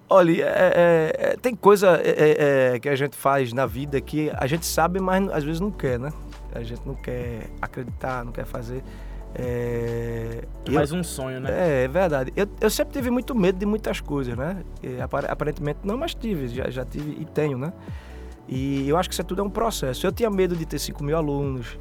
Olha, 0.08 0.44
é, 0.44 0.46
é, 0.46 1.32
é, 1.32 1.36
tem 1.36 1.56
coisa 1.56 2.00
é, 2.04 2.74
é, 2.76 2.80
que 2.80 2.88
a 2.88 2.96
gente 2.96 3.16
faz 3.18 3.52
na 3.52 3.66
vida 3.66 4.00
que 4.00 4.32
a 4.36 4.46
gente 4.46 4.66
sabe, 4.66 5.00
mas 5.00 5.28
às 5.32 5.44
vezes 5.44 5.60
não 5.60 5.72
quer, 5.72 6.00
né? 6.00 6.12
A 6.54 6.62
gente 6.62 6.82
não 6.86 6.94
quer 6.94 7.50
acreditar, 7.62 8.24
não 8.24 8.32
quer 8.32 8.46
fazer. 8.46 8.84
É, 9.38 10.44
mais 10.72 10.92
um 10.94 11.04
sonho, 11.04 11.42
né? 11.42 11.50
É, 11.52 11.84
é 11.84 11.88
verdade. 11.88 12.32
Eu, 12.36 12.48
eu, 12.62 12.70
sempre 12.70 12.94
tive 12.94 13.10
muito 13.10 13.36
medo 13.36 13.60
de 13.60 13.66
muitas 13.66 14.00
coisas, 14.00 14.36
né? 14.36 14.64
E, 14.82 14.98
aparentemente 15.02 15.80
não, 15.84 15.98
mas 15.98 16.16
tive, 16.16 16.48
já, 16.48 16.70
já 16.70 16.86
tive 16.86 17.18
e 17.20 17.26
tenho, 17.26 17.58
né? 17.58 17.74
E 18.48 18.88
eu 18.88 18.98
acho 18.98 19.10
que 19.10 19.14
isso 19.14 19.24
tudo 19.24 19.42
é 19.42 19.44
um 19.44 19.50
processo. 19.50 20.08
Eu 20.08 20.12
tinha 20.12 20.30
medo 20.30 20.56
de 20.56 20.66
ter 20.66 20.80
5 20.80 21.04
mil 21.04 21.18
alunos, 21.18 21.78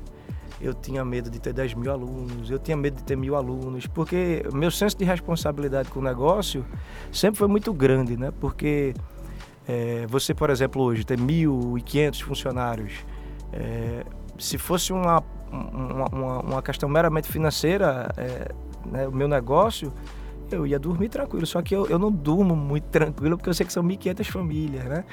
eu 0.61 0.75
tinha 0.75 1.05
medo 1.05 1.31
de 1.31 1.39
ter 1.39 1.53
10 1.53 1.75
mil 1.75 1.93
alunos, 1.93 2.51
eu 2.51 2.59
tinha 2.59 2.77
medo 2.77 2.97
de 2.97 3.05
ter 3.05 3.17
mil 3.17 3.37
alunos, 3.37 3.87
porque 3.87 4.43
meu 4.53 4.71
senso 4.71 4.97
de 4.97 5.05
responsabilidade 5.05 5.91
com 5.91 6.01
o 6.01 6.03
negócio 6.03 6.65
sempre 7.13 7.39
foi 7.39 7.49
muito 7.49 7.73
grande, 7.73 8.17
né? 8.17 8.33
Porque 8.41 8.95
é, 9.69 10.07
você, 10.09 10.35
por 10.35 10.51
exemplo, 10.51 10.83
hoje 10.83 11.05
tem 11.05 11.17
1.500 11.17 12.23
funcionários, 12.23 12.93
é, 13.53 14.05
se 14.39 14.59
fosse 14.59 14.93
uma, 14.93 15.23
uma, 16.13 16.41
uma, 16.41 16.63
questão 16.63 16.89
meramente 16.89 17.29
financeira, 17.29 18.09
é, 18.17 18.53
né, 18.87 19.09
o 19.09 19.13
meu 19.13 19.29
negócio, 19.29 19.93
eu 20.51 20.67
ia 20.67 20.79
dormir 20.79 21.09
tranquilo. 21.09 21.47
Só 21.47 21.63
que 21.63 21.75
eu, 21.75 21.87
eu 21.87 21.99
não 21.99 22.11
durmo 22.11 22.57
muito 22.57 22.85
tranquilo 22.85 23.37
porque 23.37 23.49
eu 23.49 23.55
sei 23.55 23.67
que 23.67 23.73
são 23.73 23.83
1.500 23.83 24.25
famílias, 24.25 24.85
né? 24.85 25.05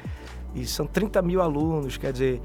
E 0.54 0.66
são 0.66 0.86
30 0.86 1.22
mil 1.22 1.42
alunos, 1.42 1.98
quer 1.98 2.12
dizer, 2.12 2.42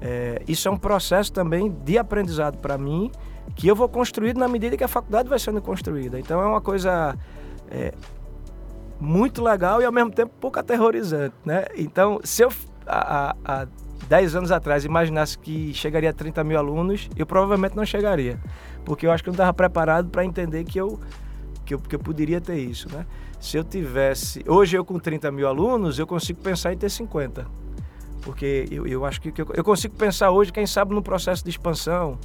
é, 0.00 0.42
isso 0.48 0.66
é 0.66 0.70
um 0.70 0.76
processo 0.78 1.32
também 1.32 1.70
de 1.84 1.98
aprendizado 1.98 2.58
para 2.58 2.78
mim 2.78 3.10
que 3.54 3.68
eu 3.68 3.74
vou 3.74 3.88
construir 3.88 4.34
na 4.34 4.48
medida 4.48 4.76
que 4.76 4.84
a 4.84 4.88
faculdade 4.88 5.28
vai 5.28 5.38
sendo 5.38 5.60
construída. 5.60 6.18
Então 6.18 6.40
é 6.40 6.46
uma 6.46 6.60
coisa 6.60 7.16
é, 7.70 7.92
muito 8.98 9.42
legal 9.42 9.82
e 9.82 9.84
ao 9.84 9.92
mesmo 9.92 10.10
tempo 10.10 10.32
pouco 10.40 10.58
aterrorizante, 10.58 11.34
né? 11.44 11.66
Então, 11.76 12.20
se 12.22 12.42
eu 12.42 12.50
há, 12.86 13.34
há 13.44 13.66
10 14.08 14.36
anos 14.36 14.52
atrás 14.52 14.84
imaginasse 14.84 15.38
que 15.38 15.72
chegaria 15.74 16.10
a 16.10 16.12
30 16.12 16.42
mil 16.44 16.58
alunos, 16.58 17.08
eu 17.16 17.26
provavelmente 17.26 17.76
não 17.76 17.84
chegaria, 17.84 18.38
porque 18.84 19.06
eu 19.06 19.12
acho 19.12 19.22
que 19.22 19.28
eu 19.28 19.32
não 19.32 19.36
estava 19.36 19.52
preparado 19.54 20.08
para 20.08 20.24
entender 20.24 20.64
que 20.64 20.80
eu, 20.80 20.98
que 21.64 21.74
eu, 21.74 21.78
que 21.78 21.94
eu 21.94 21.98
poderia 22.00 22.40
ter 22.40 22.58
isso, 22.58 22.90
né? 22.92 23.06
Se 23.40 23.56
eu 23.56 23.64
tivesse... 23.64 24.44
Hoje 24.46 24.76
eu 24.76 24.84
com 24.84 24.98
30 24.98 25.30
mil 25.30 25.46
alunos, 25.48 25.98
eu 25.98 26.06
consigo 26.06 26.40
pensar 26.42 26.72
em 26.72 26.76
ter 26.76 26.90
50 26.90 27.60
porque 28.20 28.66
eu, 28.70 28.86
eu 28.86 29.04
acho 29.04 29.20
que, 29.20 29.32
que 29.32 29.42
eu, 29.42 29.48
eu 29.54 29.64
consigo 29.64 29.94
pensar 29.96 30.30
hoje, 30.30 30.52
quem 30.52 30.66
sabe, 30.66 30.94
no 30.94 31.02
processo 31.02 31.42
de 31.42 31.50
expansão. 31.50 32.18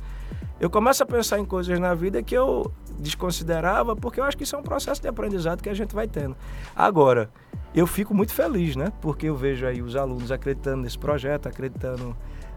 Eu 0.59 0.69
começo 0.69 1.03
a 1.03 1.05
pensar 1.05 1.39
em 1.39 1.45
coisas 1.45 1.79
na 1.79 1.93
vida 1.93 2.21
que 2.23 2.35
eu 2.35 2.71
desconsiderava, 2.99 3.95
porque 3.95 4.19
eu 4.19 4.23
acho 4.23 4.37
que 4.37 4.43
isso 4.43 4.55
é 4.55 4.59
um 4.59 4.63
processo 4.63 5.01
de 5.01 5.07
aprendizado 5.07 5.61
que 5.61 5.69
a 5.69 5.73
gente 5.73 5.93
vai 5.93 6.07
tendo. 6.07 6.35
Agora, 6.75 7.29
eu 7.75 7.85
fico 7.85 8.13
muito 8.13 8.33
feliz, 8.33 8.75
né? 8.75 8.91
Porque 9.01 9.27
eu 9.27 9.35
vejo 9.35 9.65
aí 9.67 9.81
os 9.81 9.95
alunos 9.95 10.31
acreditando 10.31 10.83
nesse 10.83 10.97
projeto, 10.97 11.47
acreditando 11.47 12.15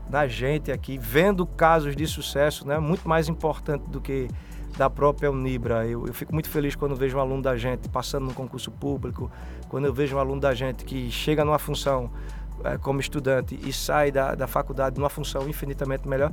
na 0.08 0.26
gente 0.26 0.70
aqui, 0.70 0.96
vendo 0.96 1.46
casos 1.46 1.96
de 1.96 2.06
sucesso, 2.06 2.66
né? 2.66 2.78
Muito 2.78 3.08
mais 3.08 3.28
importante 3.28 3.88
do 3.90 4.00
que 4.00 4.28
da 4.76 4.88
própria 4.88 5.30
Unibra. 5.30 5.84
Eu, 5.86 6.06
eu 6.06 6.14
fico 6.14 6.32
muito 6.32 6.48
feliz 6.48 6.76
quando 6.76 6.94
vejo 6.94 7.18
um 7.18 7.20
aluno 7.20 7.42
da 7.42 7.56
gente 7.56 7.88
passando 7.88 8.26
no 8.26 8.32
concurso 8.32 8.70
público, 8.70 9.30
quando 9.68 9.86
eu 9.86 9.92
vejo 9.92 10.16
um 10.16 10.20
aluno 10.20 10.40
da 10.40 10.54
gente 10.54 10.84
que 10.84 11.10
chega 11.10 11.44
numa 11.44 11.58
função 11.58 12.10
é, 12.64 12.78
como 12.78 13.00
estudante 13.00 13.58
e 13.62 13.72
sai 13.72 14.12
da, 14.12 14.34
da 14.36 14.46
faculdade 14.46 14.98
numa 14.98 15.10
função 15.10 15.48
infinitamente 15.48 16.08
melhor. 16.08 16.32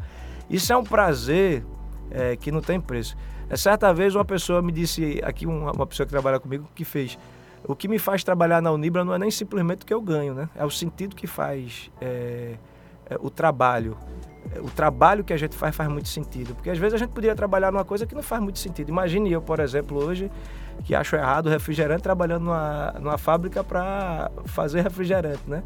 Isso 0.50 0.72
é 0.72 0.78
um 0.78 0.84
prazer 0.84 1.66
é, 2.12 2.36
que 2.36 2.52
não 2.52 2.62
tem 2.62 2.80
preço. 2.80 3.18
É, 3.50 3.58
certa 3.58 3.92
vez 3.94 4.16
uma 4.16 4.26
pessoa 4.26 4.62
me 4.62 4.72
disse, 4.72 5.20
aqui 5.24 5.46
uma, 5.46 5.72
uma 5.72 5.88
pessoa 5.88 6.06
que 6.06 6.12
trabalha 6.12 6.40
comigo, 6.40 6.68
que 6.76 6.86
fez, 6.86 7.18
o 7.68 7.76
que 7.76 7.88
me 7.88 8.00
faz 8.00 8.24
trabalhar 8.24 8.62
na 8.62 8.72
Unibra 8.72 9.04
não 9.04 9.14
é 9.14 9.20
nem 9.20 9.32
simplesmente 9.32 9.84
o 9.84 9.86
que 9.86 9.94
eu 9.94 10.02
ganho, 10.02 10.34
né? 10.34 10.50
É 10.56 10.66
o 10.66 10.70
sentido 10.70 11.16
que 11.16 11.28
faz 11.28 11.92
é, 12.00 12.56
é, 13.10 13.18
o 13.20 13.30
trabalho. 13.30 13.98
É, 14.54 14.60
o 14.60 14.70
trabalho 14.70 15.24
que 15.24 15.34
a 15.34 15.38
gente 15.38 15.56
faz 15.56 15.76
faz 15.76 15.90
muito 15.90 16.08
sentido. 16.08 16.54
Porque 16.56 16.70
às 16.70 16.78
vezes 16.78 16.94
a 16.94 16.98
gente 16.98 17.10
poderia 17.10 17.36
trabalhar 17.36 17.72
numa 17.72 17.86
coisa 17.86 18.06
que 18.06 18.14
não 18.14 18.24
faz 18.24 18.42
muito 18.42 18.60
sentido. 18.60 18.90
Imagine 18.90 19.32
eu, 19.32 19.42
por 19.42 19.60
exemplo, 19.60 19.98
hoje, 19.98 20.32
que 20.84 20.94
acho 20.94 21.16
errado 21.16 21.48
o 21.48 21.50
refrigerante 21.50 22.04
trabalhando 22.04 22.44
numa, 22.44 22.92
numa 23.00 23.18
fábrica 23.18 23.64
para 23.64 24.30
fazer 24.46 24.82
refrigerante, 24.82 25.42
né? 25.48 25.64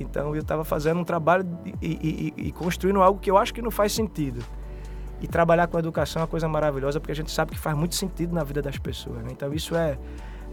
Então 0.00 0.34
eu 0.34 0.40
estava 0.40 0.64
fazendo 0.64 1.00
um 1.00 1.04
trabalho 1.04 1.46
e, 1.82 2.32
e, 2.36 2.48
e, 2.48 2.52
construindo 2.52 3.02
algo 3.02 3.18
que 3.18 3.30
eu 3.30 3.36
acho 3.36 3.52
que 3.52 3.60
não 3.60 3.70
faz 3.70 3.92
sentido. 3.92 4.44
E 5.20 5.26
trabalhar 5.26 5.66
com 5.66 5.78
educação 5.78 6.20
é 6.20 6.22
uma 6.22 6.28
coisa 6.28 6.46
maravilhosa 6.48 7.00
porque 7.00 7.10
a 7.10 7.14
gente 7.14 7.32
sabe 7.32 7.50
que 7.50 7.58
faz 7.58 7.76
muito 7.76 7.96
sentido 7.96 8.32
na 8.32 8.44
vida 8.44 8.62
das 8.62 8.78
pessoas. 8.78 9.18
Né? 9.24 9.30
Então 9.32 9.52
isso 9.52 9.74
é, 9.74 9.98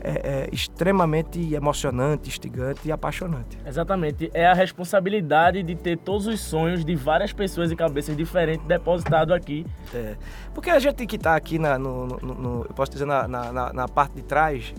é, 0.01 0.11
é, 0.11 0.49
extremamente 0.51 1.53
emocionante, 1.53 2.29
instigante 2.29 2.87
e 2.87 2.91
apaixonante. 2.91 3.57
Exatamente. 3.65 4.29
É 4.33 4.45
a 4.45 4.53
responsabilidade 4.53 5.63
de 5.63 5.75
ter 5.75 5.97
todos 5.97 6.27
os 6.27 6.39
sonhos 6.39 6.85
de 6.85 6.95
várias 6.95 7.33
pessoas 7.33 7.71
e 7.71 7.75
cabeças 7.75 8.15
diferentes 8.15 8.65
depositado 8.67 9.33
aqui. 9.33 9.65
É. 9.93 10.15
Porque 10.53 10.69
a 10.69 10.79
gente 10.79 11.05
que 11.05 11.15
está 11.15 11.35
aqui 11.35 11.57
na, 11.57 11.79
no, 11.79 12.07
no, 12.07 12.17
no, 12.17 12.65
eu 12.67 12.73
posso 12.75 12.91
dizer, 12.91 13.05
na, 13.05 13.27
na, 13.27 13.73
na 13.73 13.87
parte 13.87 14.15
de 14.15 14.23
trás, 14.23 14.73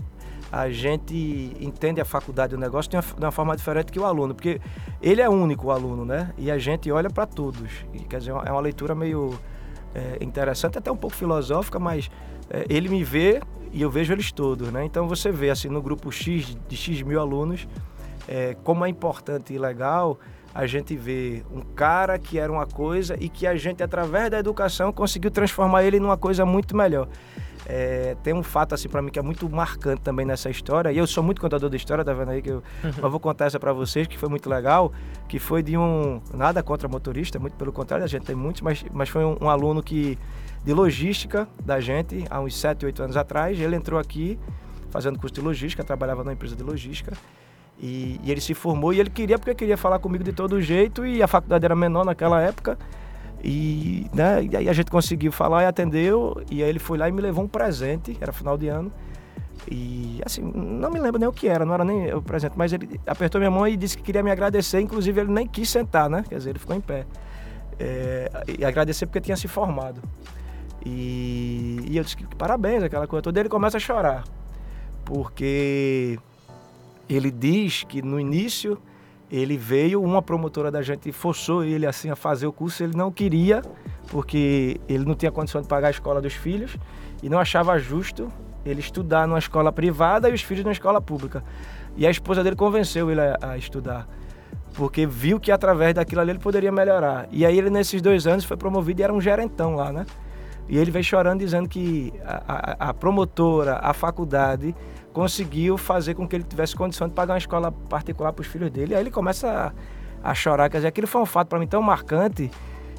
a 0.51 0.69
gente 0.69 1.57
entende 1.59 1.99
a 1.99 2.05
faculdade 2.05 2.55
do 2.55 2.59
negócio 2.59 2.89
de 2.89 2.97
uma, 2.97 3.03
de 3.03 3.25
uma, 3.25 3.31
forma 3.31 3.55
diferente 3.55 3.91
que 3.91 3.99
o 3.99 4.05
aluno, 4.05 4.33
porque 4.33 4.61
ele 5.01 5.21
é 5.21 5.29
único 5.29 5.67
o 5.67 5.71
aluno, 5.71 6.05
né? 6.05 6.31
E 6.37 6.49
a 6.49 6.57
gente 6.57 6.89
olha 6.91 7.09
para 7.09 7.25
todos. 7.25 7.85
E, 7.93 7.99
quer 7.99 8.19
dizer, 8.19 8.31
é 8.31 8.51
uma 8.51 8.61
leitura 8.61 8.95
meio 8.95 9.37
é, 9.93 10.23
interessante, 10.23 10.77
até 10.77 10.91
um 10.91 10.97
pouco 10.97 11.15
filosófica, 11.15 11.79
mas 11.79 12.09
é, 12.49 12.65
ele 12.69 12.87
me 12.87 13.03
vê 13.03 13.41
e 13.71 13.81
eu 13.81 13.89
vejo 13.89 14.13
eles 14.13 14.31
todos, 14.31 14.71
né? 14.71 14.85
Então 14.85 15.07
você 15.07 15.31
vê 15.31 15.49
assim 15.49 15.69
no 15.69 15.81
grupo 15.81 16.11
X 16.11 16.57
de 16.67 16.77
X 16.77 17.01
mil 17.01 17.19
alunos 17.19 17.67
é, 18.27 18.55
como 18.63 18.85
é 18.85 18.89
importante 18.89 19.53
e 19.53 19.57
legal 19.57 20.19
a 20.53 20.65
gente 20.65 20.95
ver 20.95 21.45
um 21.51 21.61
cara 21.61 22.17
que 22.17 22.39
era 22.39 22.51
uma 22.51 22.65
coisa 22.65 23.15
e 23.19 23.29
que 23.29 23.45
a 23.45 23.55
gente 23.55 23.83
através 23.83 24.31
da 24.31 24.39
educação 24.39 24.91
conseguiu 24.91 25.29
transformar 25.29 25.83
ele 25.83 25.99
numa 25.99 26.17
coisa 26.17 26.45
muito 26.45 26.75
melhor. 26.75 27.07
É, 27.69 28.15
tem 28.23 28.33
um 28.33 28.41
fato 28.41 28.73
assim 28.73 28.87
para 28.87 29.01
mim 29.01 29.11
que 29.11 29.19
é 29.19 29.21
muito 29.21 29.47
marcante 29.49 30.01
também 30.01 30.25
nessa 30.25 30.49
história. 30.49 30.91
E 30.91 30.97
eu 30.97 31.05
sou 31.05 31.23
muito 31.23 31.39
contador 31.39 31.69
de 31.69 31.77
história, 31.77 32.03
tá 32.03 32.13
vendo 32.13 32.31
aí 32.31 32.41
que 32.41 32.49
eu, 32.49 32.63
eu 32.83 33.09
vou 33.09 33.19
contar 33.19 33.45
essa 33.45 33.59
para 33.59 33.71
vocês 33.73 34.07
que 34.07 34.17
foi 34.17 34.29
muito 34.29 34.49
legal, 34.49 34.91
que 35.27 35.37
foi 35.37 35.61
de 35.61 35.77
um 35.77 36.21
nada 36.33 36.63
contra 36.63 36.87
motorista, 36.87 37.37
muito 37.37 37.55
pelo 37.55 37.71
contrário, 37.71 38.05
a 38.05 38.07
gente 38.07 38.25
tem 38.25 38.35
muitos, 38.35 38.61
mas 38.61 38.83
mas 38.91 39.09
foi 39.09 39.25
um, 39.25 39.37
um 39.41 39.49
aluno 39.49 39.83
que 39.83 40.17
de 40.63 40.73
logística 40.73 41.47
da 41.63 41.79
gente 41.79 42.25
há 42.29 42.39
uns 42.39 42.55
7, 42.57 42.85
8 42.85 43.03
anos 43.03 43.17
atrás, 43.17 43.59
ele 43.59 43.75
entrou 43.75 43.99
aqui 43.99 44.37
fazendo 44.89 45.19
curso 45.19 45.35
de 45.35 45.41
logística, 45.41 45.83
trabalhava 45.83 46.23
numa 46.23 46.33
empresa 46.33 46.55
de 46.55 46.63
logística. 46.63 47.13
E, 47.79 48.19
e 48.23 48.31
ele 48.31 48.41
se 48.41 48.53
formou 48.53 48.93
e 48.93 48.99
ele 48.99 49.09
queria 49.09 49.37
porque 49.37 49.53
queria 49.53 49.77
falar 49.77 49.99
comigo 49.99 50.23
de 50.23 50.33
todo 50.33 50.59
jeito 50.59 51.05
e 51.05 51.21
a 51.21 51.27
faculdade 51.27 51.63
era 51.63 51.75
menor 51.75 52.03
naquela 52.05 52.41
época. 52.41 52.77
E, 53.43 54.07
né, 54.13 54.43
e 54.43 54.57
aí 54.57 54.67
a 54.67 54.73
gente 54.73 54.89
conseguiu 54.89 55.31
falar 55.31 55.63
e 55.63 55.65
atendeu. 55.67 56.41
E 56.49 56.63
aí 56.63 56.69
ele 56.69 56.79
foi 56.79 56.97
lá 56.97 57.07
e 57.07 57.11
me 57.11 57.21
levou 57.21 57.43
um 57.43 57.47
presente, 57.47 58.17
era 58.19 58.31
final 58.31 58.57
de 58.57 58.67
ano. 58.67 58.91
E 59.69 60.21
assim, 60.25 60.41
não 60.41 60.89
me 60.89 60.99
lembro 60.99 61.19
nem 61.19 61.27
o 61.27 61.33
que 61.33 61.47
era, 61.47 61.65
não 61.65 61.73
era 61.73 61.83
nem 61.83 62.13
o 62.13 62.21
presente, 62.21 62.53
mas 62.55 62.71
ele 62.71 62.99
apertou 63.05 63.39
minha 63.39 63.51
mão 63.51 63.67
e 63.67 63.75
disse 63.75 63.97
que 63.97 64.03
queria 64.03 64.23
me 64.23 64.31
agradecer. 64.31 64.79
Inclusive, 64.79 65.21
ele 65.21 65.31
nem 65.31 65.45
quis 65.45 65.69
sentar, 65.69 66.09
né? 66.09 66.23
Quer 66.27 66.37
dizer, 66.37 66.51
ele 66.51 66.59
ficou 66.59 66.75
em 66.75 66.81
pé. 66.81 67.05
É, 67.79 68.31
e 68.59 68.65
agradecer 68.65 69.05
porque 69.05 69.21
tinha 69.21 69.37
se 69.37 69.47
formado. 69.47 70.01
E, 70.85 71.79
e 71.87 71.97
eu 71.97 72.03
disse 72.03 72.15
que 72.15 72.25
parabéns, 72.35 72.83
aquela 72.83 73.07
coisa 73.07 73.21
toda. 73.23 73.39
Ele 73.39 73.49
começa 73.49 73.77
a 73.77 73.79
chorar, 73.79 74.23
porque 75.03 76.19
ele 77.09 77.31
diz 77.31 77.83
que 77.83 78.01
no 78.01 78.19
início 78.19 78.77
ele 79.29 79.57
veio, 79.57 80.01
uma 80.01 80.21
promotora 80.21 80.71
da 80.71 80.81
gente 80.81 81.11
forçou 81.11 81.63
ele 81.63 81.85
assim 81.85 82.09
a 82.09 82.15
fazer 82.15 82.47
o 82.47 82.53
curso, 82.53 82.83
ele 82.83 82.95
não 82.95 83.11
queria, 83.11 83.61
porque 84.09 84.79
ele 84.87 85.03
não 85.03 85.15
tinha 85.15 85.31
condição 85.31 85.61
de 85.61 85.67
pagar 85.67 85.87
a 85.87 85.91
escola 85.91 86.21
dos 86.21 86.33
filhos 86.33 86.77
e 87.21 87.29
não 87.29 87.37
achava 87.37 87.77
justo 87.77 88.31
ele 88.65 88.79
estudar 88.79 89.27
numa 89.27 89.39
escola 89.39 89.71
privada 89.71 90.29
e 90.29 90.33
os 90.33 90.41
filhos 90.41 90.63
numa 90.63 90.73
escola 90.73 91.01
pública. 91.01 91.43
E 91.95 92.05
a 92.05 92.09
esposa 92.09 92.43
dele 92.43 92.55
convenceu 92.55 93.09
ele 93.11 93.21
a, 93.21 93.37
a 93.41 93.57
estudar, 93.57 94.07
porque 94.73 95.05
viu 95.05 95.39
que 95.39 95.51
através 95.51 95.93
daquilo 95.93 96.21
ali 96.21 96.31
ele 96.31 96.39
poderia 96.39 96.71
melhorar. 96.71 97.27
E 97.31 97.45
aí 97.45 97.57
ele 97.57 97.69
nesses 97.69 98.01
dois 98.01 98.27
anos 98.27 98.45
foi 98.45 98.55
promovido 98.55 99.01
e 99.01 99.03
era 99.03 99.13
um 99.13 99.19
gerentão 99.19 99.75
lá, 99.75 99.91
né? 99.91 100.05
E 100.69 100.77
ele 100.77 100.91
veio 100.91 101.03
chorando 101.03 101.39
dizendo 101.39 101.67
que 101.69 102.13
a, 102.25 102.85
a, 102.85 102.89
a 102.89 102.93
promotora, 102.93 103.79
a 103.81 103.93
faculdade 103.93 104.75
conseguiu 105.13 105.77
fazer 105.77 106.13
com 106.13 106.27
que 106.27 106.35
ele 106.35 106.43
tivesse 106.43 106.75
condição 106.75 107.07
de 107.07 107.13
pagar 107.13 107.33
uma 107.33 107.39
escola 107.39 107.71
particular 107.71 108.33
para 108.33 108.41
os 108.41 108.47
filhos 108.47 108.69
dele. 108.69 108.93
Aí 108.93 109.01
ele 109.01 109.11
começa 109.11 109.73
a, 110.23 110.31
a 110.31 110.33
chorar. 110.35 110.69
Quer 110.69 110.77
dizer, 110.77 110.87
aquilo 110.89 111.07
foi 111.07 111.21
um 111.21 111.25
fato 111.25 111.47
para 111.47 111.57
mim 111.57 111.67
tão 111.67 111.81
marcante 111.81 112.51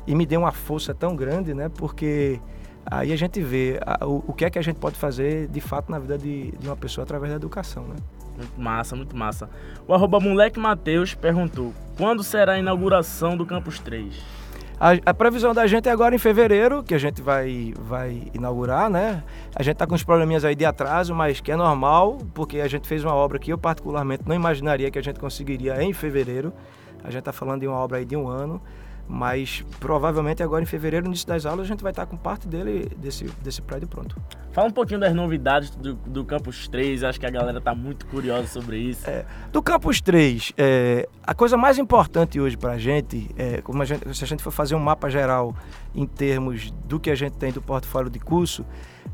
e 0.07 0.15
me 0.15 0.25
deu 0.25 0.41
uma 0.41 0.53
força 0.53 0.95
tão 0.95 1.15
grande, 1.15 1.53
né? 1.55 1.69
Porque 1.69 2.41
aí 2.85 3.13
a 3.13 3.17
gente 3.17 3.41
vê 3.41 3.79
a, 3.85 4.07
o, 4.07 4.25
o, 4.29 4.33
que 4.33 4.45
é 4.45 4.51
que 4.51 4.59
a 4.59 4.63
gente 4.63 4.77
pode 4.77 4.97
fazer 4.97 5.47
de 5.49 5.61
fato 5.61 5.93
na 5.93 5.99
vida 5.99 6.17
de, 6.17 6.53
de 6.53 6.67
uma 6.67 6.77
pessoa 6.77 7.05
através 7.05 7.31
da 7.31 7.37
educação, 7.37 7.85
né? 7.85 7.97
Muito 8.37 8.61
massa, 8.61 8.97
muito 8.97 9.17
massa. 9.17 9.51
O 9.87 9.93
arroba 9.93 10.19
moleque 10.19 10.59
Mateus 10.59 11.15
perguntou, 11.15 11.75
quando 11.97 12.25
será 12.25 12.55
a 12.55 12.59
inauguração 12.59 13.37
do 13.37 13.45
Campus 13.45 13.79
3? 13.79 14.38
A, 14.81 14.93
a, 15.11 15.13
previsão 15.13 15.53
da 15.53 15.67
gente 15.67 15.89
é 15.89 15.93
agora 15.93 16.15
em 16.15 16.19
fevereiro, 16.19 16.85
que 16.85 16.95
a 16.95 16.99
gente 16.99 17.21
vai, 17.21 17.75
vai 17.81 18.23
inaugurar, 18.33 18.89
né? 18.89 19.25
A 19.53 19.61
gente 19.61 19.73
está 19.73 19.89
com 19.89 19.95
uns 19.97 20.05
probleminhas 20.05 20.45
aí 20.45 20.55
de 20.55 20.65
atraso, 20.65 21.13
mas 21.13 21.41
que 21.41 21.51
é 21.51 21.57
normal, 21.57 22.19
porque 22.33 22.61
a 22.61 22.69
gente 22.69 22.87
fez 22.87 23.03
uma 23.03 23.13
obra 23.13 23.41
que 23.41 23.53
eu 23.53 23.59
particularmente 23.59 24.23
não 24.25 24.37
imaginaria 24.37 24.89
que 24.89 24.99
a 24.99 25.03
gente 25.03 25.19
conseguiria 25.19 25.83
em 25.83 25.93
fevereiro. 25.93 26.53
A 27.03 27.11
gente 27.11 27.21
está 27.21 27.33
falando 27.33 27.61
de 27.63 27.67
uma 27.67 27.77
obra 27.77 27.99
aí 27.99 28.05
de 28.05 28.17
um 28.17 28.29
ano. 28.29 28.63
Mas 29.09 29.65
provavelmente 29.81 30.43
agora 30.43 30.63
em 30.63 30.67
fevereiro, 30.67 31.05
no 31.05 31.11
início 31.11 31.27
das 31.27 31.47
aulas, 31.47 31.65
a 31.65 31.69
gente 31.69 31.83
vai 31.83 31.93
estar 31.93 32.05
com 32.05 32.17
parte 32.17 32.47
dele, 32.47 32.91
desse, 32.99 33.25
desse 33.43 33.63
prédio 33.63 33.89
pronto. 33.89 34.15
Fala 34.53 34.69
um 34.69 34.73
pouquinho 34.73 35.01
das 35.01 35.15
novidades 35.15 35.71
do, 35.71 35.95
do 35.95 36.25
Campus 36.25 36.69
3, 36.69 37.05
acho 37.05 37.19
que 37.19 37.25
a 37.25 37.31
galera 37.31 37.59
está 37.59 37.75
muito 37.75 38.07
curiosa 38.07 38.47
sobre 38.49 38.77
isso. 38.77 39.09
É, 39.09 39.25
do 39.51 39.63
Campus 39.63 40.01
3, 40.01 40.53
é, 40.59 41.09
a 41.23 41.35
coisa 41.35 41.57
mais 41.57 41.79
importante 41.79 42.39
hoje 42.39 42.57
para 42.57 42.73
a 42.73 42.79
gente, 42.79 43.31
é, 43.39 43.63
como 43.63 43.81
a 43.81 43.85
gente, 43.85 44.15
se 44.15 44.25
a 44.25 44.27
gente 44.27 44.43
for 44.43 44.51
fazer 44.51 44.75
um 44.75 44.81
mapa 44.81 45.09
geral 45.09 45.55
em 45.95 46.07
termos 46.07 46.71
do 46.85 47.01
que 47.01 47.11
a 47.11 47.15
gente 47.15 47.39
tem 47.39 47.51
do 47.51 47.63
portfólio 47.63 48.11
de 48.11 48.19
curso, 48.19 48.65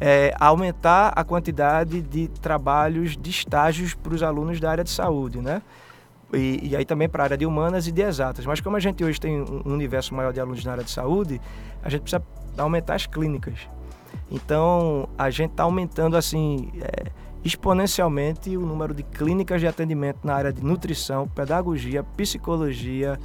é 0.00 0.34
aumentar 0.40 1.12
a 1.14 1.22
quantidade 1.22 2.02
de 2.02 2.26
trabalhos 2.28 3.16
de 3.16 3.30
estágios 3.30 3.94
para 3.94 4.14
os 4.14 4.22
alunos 4.22 4.58
da 4.58 4.70
área 4.70 4.82
de 4.82 4.90
saúde, 4.90 5.40
né? 5.40 5.62
E, 6.32 6.70
e, 6.70 6.76
aí 6.76 6.84
também 6.84 7.08
para 7.08 7.22
a 7.22 7.24
área 7.24 7.36
de 7.36 7.46
humanas 7.46 7.86
e 7.86 7.92
de 7.92 8.02
exatas. 8.02 8.46
Mas 8.46 8.60
como 8.60 8.76
a 8.76 8.80
gente 8.80 9.04
hoje 9.04 9.20
tem 9.20 9.42
um 9.42 9.72
universo 9.72 10.14
maior 10.14 10.32
de 10.32 10.40
alunos 10.40 10.64
na 10.64 10.72
área 10.72 10.84
de 10.84 10.90
saúde, 10.90 11.40
a 11.82 11.88
gente 11.88 12.02
precisa 12.02 12.22
aumentar 12.56 12.94
as 12.94 13.06
clínicas. 13.06 13.68
Então, 14.30 15.08
a 15.18 15.30
gente 15.30 15.50
está 15.50 15.64
aumentando 15.64 16.16
assim 16.16 16.72
é, 16.80 17.10
exponencialmente 17.44 18.56
o 18.56 18.60
número 18.60 18.94
de 18.94 19.02
clínicas 19.02 19.60
de 19.60 19.66
atendimento 19.66 20.20
na 20.24 20.34
área 20.34 20.52
de 20.52 20.64
nutrição, 20.64 21.28
pedagogia, 21.28 22.02
psicologia, 22.02 23.18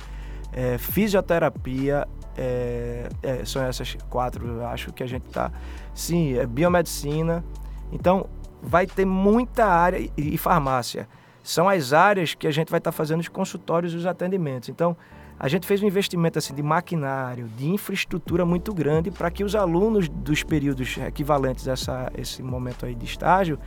é, 0.52 0.78
fisioterapia. 0.78 2.08
É, 2.38 3.10
é 3.22 3.46
são 3.46 3.62
essas 3.62 3.98
quatro, 4.10 4.48
eu 4.48 4.66
acho 4.68 4.94
que 4.94 5.04
a 5.04 5.08
gente 5.08 5.26
está. 5.26 5.52
Sim, 5.94 6.38
é 6.38 6.46
biomedicina. 6.46 7.44
Então, 7.92 8.28
vai 8.62 8.86
ter 8.86 9.06
muita 9.06 9.66
área 9.66 9.98
e, 9.98 10.12
e 10.18 10.38
farmácia 10.38 11.08
são 11.44 11.68
as 11.70 11.94
áreas 11.94 12.34
que 12.34 12.48
a 12.48 12.52
gente 12.52 12.70
vai 12.70 12.80
estar 12.80 12.92
tá 12.92 12.98
fazendo 12.98 13.20
os 13.20 13.28
consultórios 13.28 13.94
e 13.94 13.98
os 13.98 14.06
atendimentos. 14.06 14.70
Então, 14.70 14.96
a 15.40 15.48
gente 15.48 15.66
fez 15.66 15.82
um 15.82 15.88
investimento 15.88 16.38
assim 16.38 16.54
de 16.54 16.62
maquinário, 16.62 17.48
de 17.58 17.70
infraestrutura 17.70 18.46
muito 18.46 18.74
grande 18.74 19.10
para 19.10 19.32
que 19.32 19.42
os 19.42 19.56
alunos 19.56 20.10
dos 20.10 20.44
períodos 20.44 20.98
equivalentes 20.98 21.66
a 21.66 21.72
essa, 21.72 22.12
esse 22.18 22.44
momento 22.44 22.86
aí 22.86 22.94
de 22.94 23.06
estágio, 23.06 23.58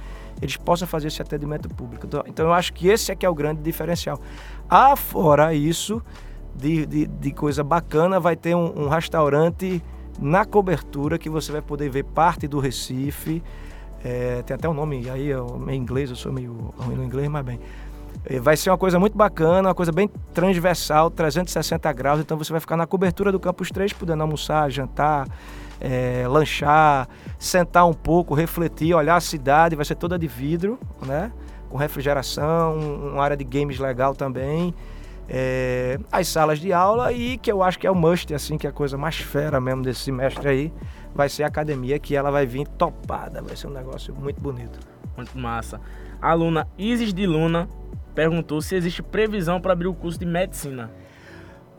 eles 0.40 0.54
possam 0.56 0.86
fazer 0.86 1.08
esse 1.08 1.22
atendimento 1.22 1.70
público. 1.70 2.06
Então, 2.06 2.22
então 2.26 2.46
eu 2.46 2.52
acho 2.52 2.74
que 2.74 2.88
esse 2.88 3.10
é 3.10 3.16
que 3.16 3.24
é 3.24 3.28
o 3.28 3.34
grande 3.34 3.62
diferencial. 3.62 4.20
Afora 4.68 5.54
isso, 5.54 6.02
de, 6.54 6.84
de, 6.84 7.06
de 7.06 7.32
coisa 7.32 7.64
bacana, 7.64 8.20
vai 8.20 8.36
ter 8.36 8.54
um, 8.54 8.84
um 8.84 8.88
restaurante 8.88 9.82
na 10.20 10.44
cobertura 10.44 11.18
que 11.18 11.30
você 11.30 11.50
vai 11.50 11.62
poder 11.62 11.88
ver 11.88 12.04
parte 12.04 12.46
do 12.46 12.58
Recife, 12.58 13.42
é, 14.04 14.42
tem 14.42 14.54
até 14.54 14.68
um 14.68 14.74
nome 14.74 15.08
aí, 15.08 15.28
eu, 15.28 15.62
inglês, 15.70 16.10
eu 16.10 16.16
sou 16.16 16.32
meio 16.32 16.74
ruim 16.76 16.96
no 16.96 17.04
inglês, 17.04 17.28
mas 17.28 17.44
bem. 17.44 17.60
É, 18.24 18.38
vai 18.38 18.56
ser 18.56 18.70
uma 18.70 18.78
coisa 18.78 18.98
muito 18.98 19.16
bacana, 19.16 19.68
uma 19.68 19.74
coisa 19.74 19.92
bem 19.92 20.08
transversal, 20.34 21.10
360 21.10 21.92
graus. 21.92 22.20
Então 22.20 22.36
você 22.36 22.52
vai 22.52 22.60
ficar 22.60 22.76
na 22.76 22.86
cobertura 22.86 23.32
do 23.32 23.38
Campus 23.38 23.70
3, 23.70 23.92
podendo 23.92 24.22
almoçar, 24.22 24.70
jantar, 24.70 25.28
é, 25.80 26.26
lanchar, 26.28 27.08
sentar 27.38 27.86
um 27.86 27.94
pouco, 27.94 28.34
refletir, 28.34 28.94
olhar 28.94 29.16
a 29.16 29.20
cidade. 29.20 29.76
Vai 29.76 29.84
ser 29.84 29.94
toda 29.94 30.18
de 30.18 30.26
vidro, 30.26 30.78
né? 31.06 31.32
Com 31.68 31.76
refrigeração, 31.76 32.76
uma 33.12 33.22
área 33.22 33.36
de 33.36 33.44
games 33.44 33.78
legal 33.78 34.14
também. 34.14 34.74
É, 35.28 35.98
as 36.10 36.28
salas 36.28 36.58
de 36.58 36.72
aula 36.72 37.12
e 37.12 37.38
que 37.38 37.50
eu 37.50 37.62
acho 37.62 37.78
que 37.78 37.86
é 37.86 37.90
o 37.90 37.94
must, 37.94 38.34
assim, 38.34 38.58
que 38.58 38.66
é 38.66 38.70
a 38.70 38.72
coisa 38.72 38.98
mais 38.98 39.16
fera 39.16 39.60
mesmo 39.60 39.82
desse 39.82 40.00
semestre 40.00 40.48
aí 40.48 40.72
vai 41.14 41.28
ser 41.28 41.44
a 41.44 41.46
academia 41.46 41.98
que 41.98 42.16
ela 42.16 42.30
vai 42.30 42.46
vir 42.46 42.66
topada, 42.66 43.42
vai 43.42 43.56
ser 43.56 43.66
um 43.66 43.72
negócio 43.72 44.14
muito 44.14 44.40
bonito. 44.40 44.78
Muito 45.16 45.36
massa. 45.38 45.80
A 46.20 46.30
aluna 46.30 46.66
Isis 46.78 47.12
de 47.12 47.26
Luna 47.26 47.68
perguntou 48.14 48.60
se 48.60 48.74
existe 48.74 49.02
previsão 49.02 49.60
para 49.60 49.72
abrir 49.72 49.88
o 49.88 49.94
curso 49.94 50.18
de 50.18 50.26
medicina. 50.26 50.90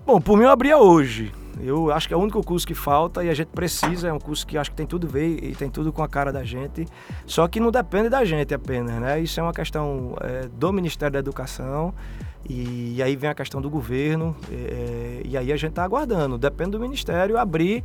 Bom, 0.06 0.20
por 0.20 0.38
mim 0.38 0.44
eu 0.44 0.50
abria 0.50 0.78
hoje. 0.78 1.32
Eu 1.62 1.92
acho 1.92 2.08
que 2.08 2.13
é 2.13 2.18
o 2.18 2.20
único 2.20 2.43
curso 2.43 2.65
que 2.65 2.74
falta 2.74 3.24
e 3.24 3.30
a 3.30 3.34
gente 3.34 3.48
precisa, 3.48 4.08
é 4.08 4.13
um 4.13 4.19
curso 4.19 4.46
que 4.46 4.58
acho 4.58 4.72
que 4.72 4.76
tem 4.76 4.88
tudo 4.88 5.08
a 5.08 5.10
ver 5.10 5.43
e 5.43 5.56
tem 5.56 5.69
tudo 5.69 5.93
com 5.93 6.02
a 6.02 6.08
cara 6.08 6.32
da 6.32 6.43
gente, 6.43 6.86
só 7.26 7.48
que 7.48 7.60
não 7.60 7.69
depende 7.72 8.10
da 8.10 8.26
gente 8.26 8.54
apenas, 8.54 9.00
né? 9.00 9.19
Isso 9.19 9.39
é 9.39 9.43
uma 9.43 9.54
questão 9.54 10.15
é, 10.22 10.48
do 10.48 10.74
Ministério 10.74 11.13
da 11.13 11.19
Educação 11.19 11.93
e, 12.50 13.02
aí 13.02 13.15
vem 13.15 13.30
a 13.30 13.36
questão 13.36 13.62
do 13.62 13.69
governo 13.69 14.36
é, 14.52 15.22
e 15.24 15.38
aí 15.38 15.54
a 15.54 15.56
gente 15.56 15.69
está 15.69 15.84
aguardando, 15.84 16.38
depende 16.38 16.72
do 16.72 16.80
Ministério 16.80 17.38
abrir 17.38 17.84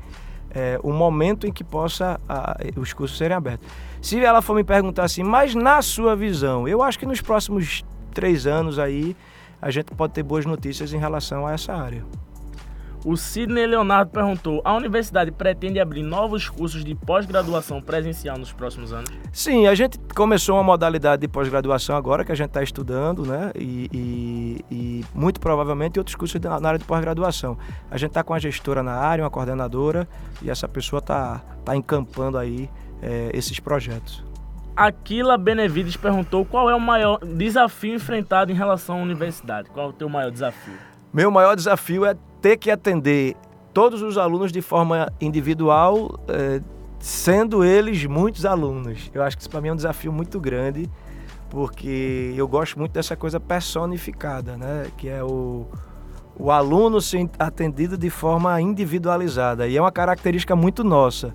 é, 0.54 0.78
o 0.82 0.92
momento 0.92 1.46
em 1.46 1.52
que 1.52 1.62
possa 1.62 2.20
a, 2.28 2.56
os 2.76 2.92
cursos 2.92 3.18
serem 3.18 3.36
abertos. 3.36 3.68
Se 4.00 4.22
ela 4.24 4.40
for 4.40 4.54
me 4.54 4.64
perguntar 4.64 5.04
assim, 5.04 5.22
mas 5.22 5.54
na 5.54 5.82
sua 5.82 6.14
visão, 6.14 6.66
eu 6.66 6.82
acho 6.82 6.98
que 6.98 7.06
nos 7.06 7.20
próximos 7.20 7.84
três 8.12 8.46
anos 8.46 8.78
aí 8.78 9.16
a 9.60 9.70
gente 9.70 9.92
pode 9.94 10.12
ter 10.12 10.22
boas 10.22 10.46
notícias 10.46 10.92
em 10.92 10.98
relação 10.98 11.46
a 11.46 11.52
essa 11.52 11.74
área. 11.74 12.04
O 13.04 13.16
Sidney 13.16 13.66
Leonardo 13.66 14.10
perguntou: 14.10 14.60
a 14.64 14.74
universidade 14.74 15.30
pretende 15.30 15.78
abrir 15.78 16.02
novos 16.02 16.48
cursos 16.48 16.84
de 16.84 16.94
pós-graduação 16.94 17.80
presencial 17.80 18.36
nos 18.38 18.52
próximos 18.52 18.92
anos? 18.92 19.10
Sim, 19.32 19.66
a 19.66 19.74
gente 19.74 19.98
começou 20.14 20.56
uma 20.56 20.64
modalidade 20.64 21.20
de 21.22 21.28
pós-graduação 21.28 21.96
agora 21.96 22.24
que 22.24 22.32
a 22.32 22.34
gente 22.34 22.48
está 22.48 22.62
estudando, 22.62 23.24
né? 23.24 23.52
E, 23.54 23.88
e, 23.92 24.64
e, 24.70 25.04
muito 25.14 25.40
provavelmente 25.40 25.98
outros 25.98 26.16
cursos 26.16 26.40
na 26.40 26.54
área 26.54 26.78
de 26.78 26.84
pós-graduação. 26.84 27.56
A 27.90 27.96
gente 27.96 28.10
está 28.10 28.22
com 28.22 28.34
a 28.34 28.38
gestora 28.38 28.82
na 28.82 28.94
área, 28.94 29.22
uma 29.24 29.30
coordenadora, 29.30 30.08
e 30.42 30.50
essa 30.50 30.68
pessoa 30.68 30.98
está 30.98 31.40
tá 31.64 31.76
encampando 31.76 32.36
aí 32.36 32.68
é, 33.00 33.30
esses 33.32 33.60
projetos. 33.60 34.24
Aquila 34.76 35.36
Benevides 35.36 35.96
perguntou 35.96 36.44
qual 36.44 36.70
é 36.70 36.74
o 36.74 36.80
maior 36.80 37.18
desafio 37.18 37.94
enfrentado 37.94 38.52
em 38.52 38.54
relação 38.54 39.00
à 39.00 39.02
universidade. 39.02 39.68
Qual 39.70 39.86
é 39.86 39.88
o 39.88 39.92
teu 39.92 40.08
maior 40.08 40.30
desafio? 40.30 40.87
Meu 41.12 41.30
maior 41.30 41.56
desafio 41.56 42.04
é 42.04 42.14
ter 42.40 42.56
que 42.56 42.70
atender 42.70 43.34
todos 43.72 44.02
os 44.02 44.18
alunos 44.18 44.52
de 44.52 44.60
forma 44.60 45.10
individual, 45.20 46.20
é, 46.28 46.60
sendo 46.98 47.64
eles 47.64 48.04
muitos 48.04 48.44
alunos. 48.44 49.10
Eu 49.14 49.22
acho 49.22 49.36
que 49.36 49.42
isso 49.42 49.50
para 49.50 49.60
mim 49.60 49.68
é 49.68 49.72
um 49.72 49.76
desafio 49.76 50.12
muito 50.12 50.38
grande, 50.38 50.88
porque 51.48 52.34
eu 52.36 52.46
gosto 52.46 52.78
muito 52.78 52.92
dessa 52.92 53.16
coisa 53.16 53.40
personificada, 53.40 54.56
né? 54.56 54.86
Que 54.98 55.08
é 55.08 55.24
o, 55.24 55.66
o 56.38 56.50
aluno 56.50 57.00
ser 57.00 57.28
atendido 57.38 57.96
de 57.96 58.10
forma 58.10 58.60
individualizada. 58.60 59.66
E 59.66 59.76
é 59.76 59.80
uma 59.80 59.92
característica 59.92 60.54
muito 60.54 60.84
nossa. 60.84 61.34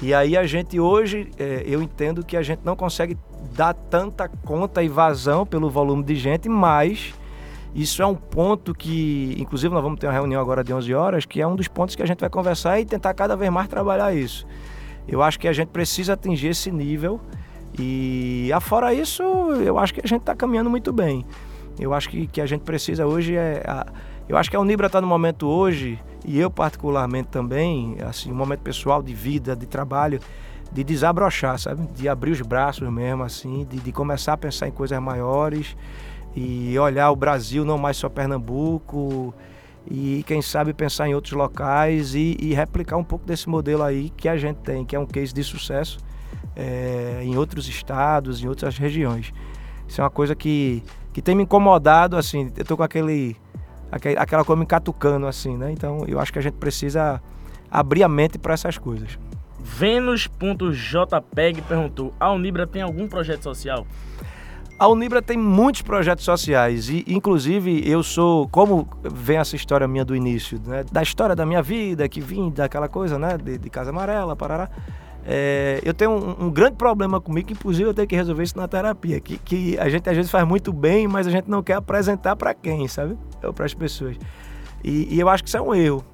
E 0.00 0.14
aí 0.14 0.36
a 0.36 0.46
gente 0.46 0.80
hoje, 0.80 1.30
é, 1.38 1.62
eu 1.66 1.82
entendo 1.82 2.24
que 2.24 2.36
a 2.36 2.42
gente 2.42 2.60
não 2.64 2.74
consegue 2.74 3.16
dar 3.54 3.74
tanta 3.74 4.26
conta 4.28 4.82
e 4.82 4.88
vazão 4.88 5.44
pelo 5.44 5.68
volume 5.68 6.02
de 6.02 6.14
gente, 6.16 6.48
mas 6.48 7.14
isso 7.74 8.02
é 8.02 8.06
um 8.06 8.14
ponto 8.14 8.74
que, 8.74 9.34
inclusive, 9.38 9.72
nós 9.72 9.82
vamos 9.82 9.98
ter 9.98 10.06
uma 10.06 10.12
reunião 10.12 10.40
agora 10.40 10.62
de 10.62 10.74
11 10.74 10.94
horas, 10.94 11.24
que 11.24 11.40
é 11.40 11.46
um 11.46 11.56
dos 11.56 11.68
pontos 11.68 11.94
que 11.94 12.02
a 12.02 12.06
gente 12.06 12.20
vai 12.20 12.28
conversar 12.28 12.78
e 12.78 12.84
tentar 12.84 13.14
cada 13.14 13.34
vez 13.34 13.50
mais 13.50 13.66
trabalhar 13.66 14.14
isso. 14.14 14.46
Eu 15.08 15.22
acho 15.22 15.38
que 15.40 15.48
a 15.48 15.52
gente 15.52 15.68
precisa 15.68 16.12
atingir 16.12 16.48
esse 16.48 16.70
nível 16.70 17.20
e, 17.78 18.50
afora 18.52 18.92
isso, 18.92 19.22
eu 19.22 19.78
acho 19.78 19.94
que 19.94 20.00
a 20.04 20.06
gente 20.06 20.20
está 20.20 20.34
caminhando 20.34 20.68
muito 20.68 20.92
bem. 20.92 21.24
Eu 21.80 21.94
acho 21.94 22.10
que, 22.10 22.26
que 22.26 22.40
a 22.40 22.46
gente 22.46 22.60
precisa 22.60 23.06
hoje 23.06 23.36
é. 23.36 23.62
A, 23.66 23.86
eu 24.28 24.36
acho 24.36 24.50
que 24.50 24.56
a 24.56 24.60
Unibra 24.60 24.86
está 24.86 25.00
no 25.00 25.06
momento 25.06 25.48
hoje, 25.48 25.98
e 26.24 26.38
eu 26.38 26.50
particularmente 26.50 27.28
também, 27.28 27.96
assim, 28.06 28.30
um 28.30 28.34
momento 28.34 28.60
pessoal 28.60 29.02
de 29.02 29.12
vida, 29.12 29.56
de 29.56 29.66
trabalho, 29.66 30.20
de 30.70 30.84
desabrochar, 30.84 31.58
sabe? 31.58 31.86
De 31.94 32.08
abrir 32.08 32.30
os 32.30 32.40
braços 32.42 32.88
mesmo, 32.90 33.24
assim, 33.24 33.66
de, 33.68 33.78
de 33.78 33.92
começar 33.92 34.34
a 34.34 34.36
pensar 34.36 34.68
em 34.68 34.70
coisas 34.70 34.98
maiores 35.00 35.74
e 36.34 36.78
olhar 36.78 37.10
o 37.10 37.16
Brasil, 37.16 37.64
não 37.64 37.78
mais 37.78 37.96
só 37.96 38.08
Pernambuco, 38.08 39.34
e 39.90 40.22
quem 40.26 40.40
sabe 40.40 40.72
pensar 40.72 41.08
em 41.08 41.14
outros 41.14 41.32
locais 41.32 42.14
e, 42.14 42.36
e 42.40 42.54
replicar 42.54 42.96
um 42.96 43.04
pouco 43.04 43.26
desse 43.26 43.48
modelo 43.48 43.82
aí 43.82 44.10
que 44.10 44.28
a 44.28 44.36
gente 44.36 44.58
tem, 44.58 44.84
que 44.84 44.94
é 44.94 44.98
um 44.98 45.06
case 45.06 45.32
de 45.32 45.42
sucesso 45.42 45.98
é, 46.54 47.20
em 47.22 47.36
outros 47.36 47.68
estados, 47.68 48.42
em 48.42 48.48
outras 48.48 48.78
regiões. 48.78 49.32
Isso 49.86 50.00
é 50.00 50.04
uma 50.04 50.10
coisa 50.10 50.34
que, 50.34 50.82
que 51.12 51.20
tem 51.20 51.34
me 51.34 51.42
incomodado, 51.42 52.16
assim, 52.16 52.50
eu 52.56 52.64
tô 52.64 52.76
com 52.76 52.82
aquele, 52.82 53.36
aquele 53.90 54.16
aquela 54.16 54.44
coisa 54.44 54.58
me 54.58 54.66
catucando, 54.66 55.26
assim, 55.26 55.56
né? 55.56 55.72
Então 55.72 56.04
eu 56.06 56.20
acho 56.20 56.32
que 56.32 56.38
a 56.38 56.42
gente 56.42 56.54
precisa 56.54 57.20
abrir 57.70 58.02
a 58.02 58.08
mente 58.08 58.38
para 58.38 58.54
essas 58.54 58.78
coisas. 58.78 59.18
Venus.jpeg 59.58 61.62
perguntou: 61.62 62.14
a 62.18 62.32
Unibra 62.32 62.66
tem 62.66 62.82
algum 62.82 63.08
projeto 63.08 63.42
social? 63.42 63.86
A 64.78 64.88
Unibra 64.88 65.22
tem 65.22 65.36
muitos 65.36 65.82
projetos 65.82 66.24
sociais 66.24 66.88
e, 66.88 67.04
inclusive, 67.06 67.88
eu 67.88 68.02
sou, 68.02 68.48
como 68.48 68.88
vem 69.02 69.38
essa 69.38 69.54
história 69.54 69.86
minha 69.86 70.04
do 70.04 70.16
início, 70.16 70.60
né, 70.66 70.84
da 70.90 71.02
história 71.02 71.36
da 71.36 71.46
minha 71.46 71.62
vida, 71.62 72.08
que 72.08 72.20
vim 72.20 72.50
daquela 72.50 72.88
coisa, 72.88 73.18
né, 73.18 73.38
de, 73.38 73.58
de 73.58 73.70
Casa 73.70 73.90
Amarela, 73.90 74.34
parará, 74.34 74.68
é, 75.24 75.80
eu 75.84 75.94
tenho 75.94 76.10
um, 76.10 76.46
um, 76.46 76.50
grande 76.50 76.74
problema 76.74 77.20
comigo, 77.20 77.46
que 77.46 77.52
inclusive 77.52 77.88
eu 77.88 77.94
tenho 77.94 78.08
que 78.08 78.16
resolver 78.16 78.42
isso 78.42 78.58
na 78.58 78.66
terapia, 78.66 79.20
que, 79.20 79.38
que 79.38 79.78
a 79.78 79.88
gente 79.88 80.08
às 80.08 80.16
vezes 80.16 80.30
faz 80.30 80.46
muito 80.46 80.72
bem, 80.72 81.06
mas 81.06 81.26
a 81.26 81.30
gente 81.30 81.48
não 81.48 81.62
quer 81.62 81.74
apresentar 81.74 82.34
para 82.34 82.52
quem, 82.52 82.88
sabe? 82.88 83.16
Ou 83.42 83.52
para 83.52 83.64
as 83.64 83.74
pessoas. 83.74 84.16
E, 84.82 85.14
e, 85.14 85.20
eu 85.20 85.28
acho 85.28 85.44
que 85.44 85.48
isso 85.48 85.56
é 85.56 85.62
um 85.62 85.72
erro. 85.72 86.04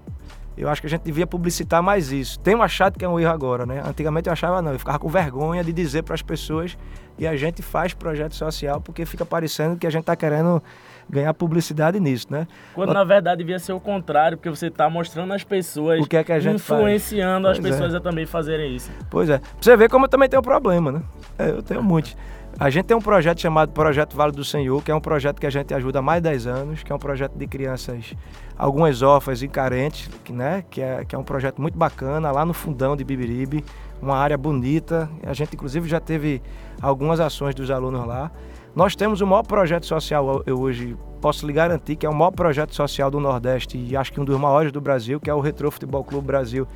Eu 0.58 0.68
acho 0.68 0.80
que 0.80 0.86
a 0.88 0.90
gente 0.90 1.02
devia 1.02 1.26
publicitar 1.26 1.80
mais 1.82 2.10
isso. 2.10 2.38
Tenho 2.40 2.60
achado 2.60 2.98
que 2.98 3.04
é 3.04 3.08
um 3.08 3.18
erro 3.18 3.30
agora, 3.30 3.64
né? 3.64 3.80
Antigamente 3.86 4.28
eu 4.28 4.32
achava 4.32 4.60
não, 4.60 4.72
eu 4.72 4.78
ficava 4.78 4.98
com 4.98 5.08
vergonha 5.08 5.62
de 5.62 5.72
dizer 5.72 6.02
para 6.02 6.14
as 6.14 6.22
pessoas 6.22 6.76
e 7.16 7.26
a 7.26 7.36
gente 7.36 7.62
faz 7.62 7.94
projeto 7.94 8.34
social 8.34 8.80
porque 8.80 9.06
fica 9.06 9.24
parecendo 9.24 9.76
que 9.76 9.86
a 9.86 9.90
gente 9.90 10.02
está 10.02 10.16
querendo 10.16 10.60
ganhar 11.08 11.32
publicidade 11.32 11.98
nisso, 12.00 12.26
né? 12.30 12.46
Quando 12.74 12.92
na 12.92 13.04
verdade 13.04 13.38
devia 13.38 13.58
ser 13.58 13.72
o 13.72 13.80
contrário, 13.80 14.36
porque 14.36 14.50
você 14.50 14.66
está 14.66 14.90
mostrando 14.90 15.32
às 15.32 15.44
pessoas, 15.44 16.00
o 16.00 16.06
que 16.06 16.16
é 16.16 16.24
que 16.24 16.32
a 16.32 16.40
gente 16.40 16.56
influenciando 16.56 17.46
faz? 17.46 17.58
as 17.58 17.64
pessoas 17.64 17.94
é. 17.94 17.96
a 17.96 18.00
também 18.00 18.26
fazerem 18.26 18.74
isso. 18.74 18.90
Pois 19.08 19.30
é. 19.30 19.38
Pra 19.38 19.48
você 19.60 19.76
ver 19.76 19.88
como 19.88 20.04
eu 20.04 20.08
também 20.08 20.28
tenho 20.28 20.42
problema, 20.42 20.92
né? 20.92 21.02
É, 21.38 21.50
eu 21.50 21.62
tenho 21.62 21.82
muitos. 21.82 22.16
A 22.60 22.70
gente 22.70 22.86
tem 22.86 22.96
um 22.96 23.00
projeto 23.00 23.40
chamado 23.40 23.70
Projeto 23.70 24.16
Vale 24.16 24.32
do 24.32 24.44
Senhor, 24.44 24.82
que 24.82 24.90
é 24.90 24.94
um 24.94 25.00
projeto 25.00 25.38
que 25.40 25.46
a 25.46 25.50
gente 25.50 25.72
ajuda 25.72 26.00
há 26.00 26.02
mais 26.02 26.20
de 26.20 26.28
10 26.28 26.46
anos, 26.48 26.82
que 26.82 26.90
é 26.90 26.94
um 26.94 26.98
projeto 26.98 27.38
de 27.38 27.46
crianças, 27.46 28.14
algumas 28.58 29.02
órfãs 29.02 29.40
e 29.40 29.48
carentes, 29.48 30.10
né? 30.28 30.64
que, 30.68 30.82
é, 30.82 31.04
que 31.04 31.14
é 31.14 31.18
um 31.18 31.22
projeto 31.22 31.62
muito 31.62 31.78
bacana, 31.78 32.30
lá 32.32 32.44
no 32.44 32.52
fundão 32.52 32.96
de 32.96 33.04
Bibiribe, 33.04 33.64
uma 34.02 34.16
área 34.16 34.36
bonita. 34.36 35.08
A 35.24 35.32
gente, 35.32 35.54
inclusive, 35.54 35.88
já 35.88 36.00
teve 36.00 36.42
algumas 36.82 37.20
ações 37.20 37.54
dos 37.54 37.70
alunos 37.70 38.04
lá. 38.04 38.32
Nós 38.74 38.96
temos 38.96 39.20
o 39.20 39.26
maior 39.26 39.44
projeto 39.44 39.86
social, 39.86 40.42
eu 40.44 40.60
hoje 40.60 40.96
posso 41.20 41.46
lhe 41.46 41.52
garantir 41.52 41.96
que 41.96 42.06
é 42.06 42.08
o 42.08 42.14
maior 42.14 42.30
projeto 42.30 42.74
social 42.74 43.10
do 43.10 43.18
Nordeste 43.18 43.76
e 43.76 43.96
acho 43.96 44.12
que 44.12 44.20
um 44.20 44.24
dos 44.24 44.38
maiores 44.38 44.70
do 44.70 44.80
Brasil, 44.80 45.18
que 45.18 45.28
é 45.28 45.34
o 45.34 45.40
Retro 45.40 45.70
Futebol 45.70 46.04
Clube 46.04 46.26
Brasil, 46.26 46.66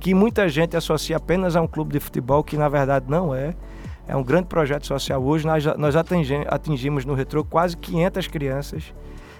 que 0.00 0.12
muita 0.12 0.48
gente 0.48 0.76
associa 0.76 1.18
apenas 1.18 1.54
a 1.54 1.60
um 1.60 1.66
clube 1.68 1.92
de 1.92 2.00
futebol, 2.00 2.42
que 2.42 2.56
na 2.56 2.68
verdade 2.68 3.06
não 3.08 3.34
é. 3.34 3.54
É 4.08 4.16
um 4.16 4.24
grande 4.24 4.48
projeto 4.48 4.86
social. 4.86 5.22
Hoje 5.22 5.46
nós, 5.46 5.64
nós 5.76 5.94
atingimos 5.94 7.04
no 7.04 7.14
Retro 7.14 7.44
quase 7.44 7.76
500 7.76 8.26
crianças 8.26 8.92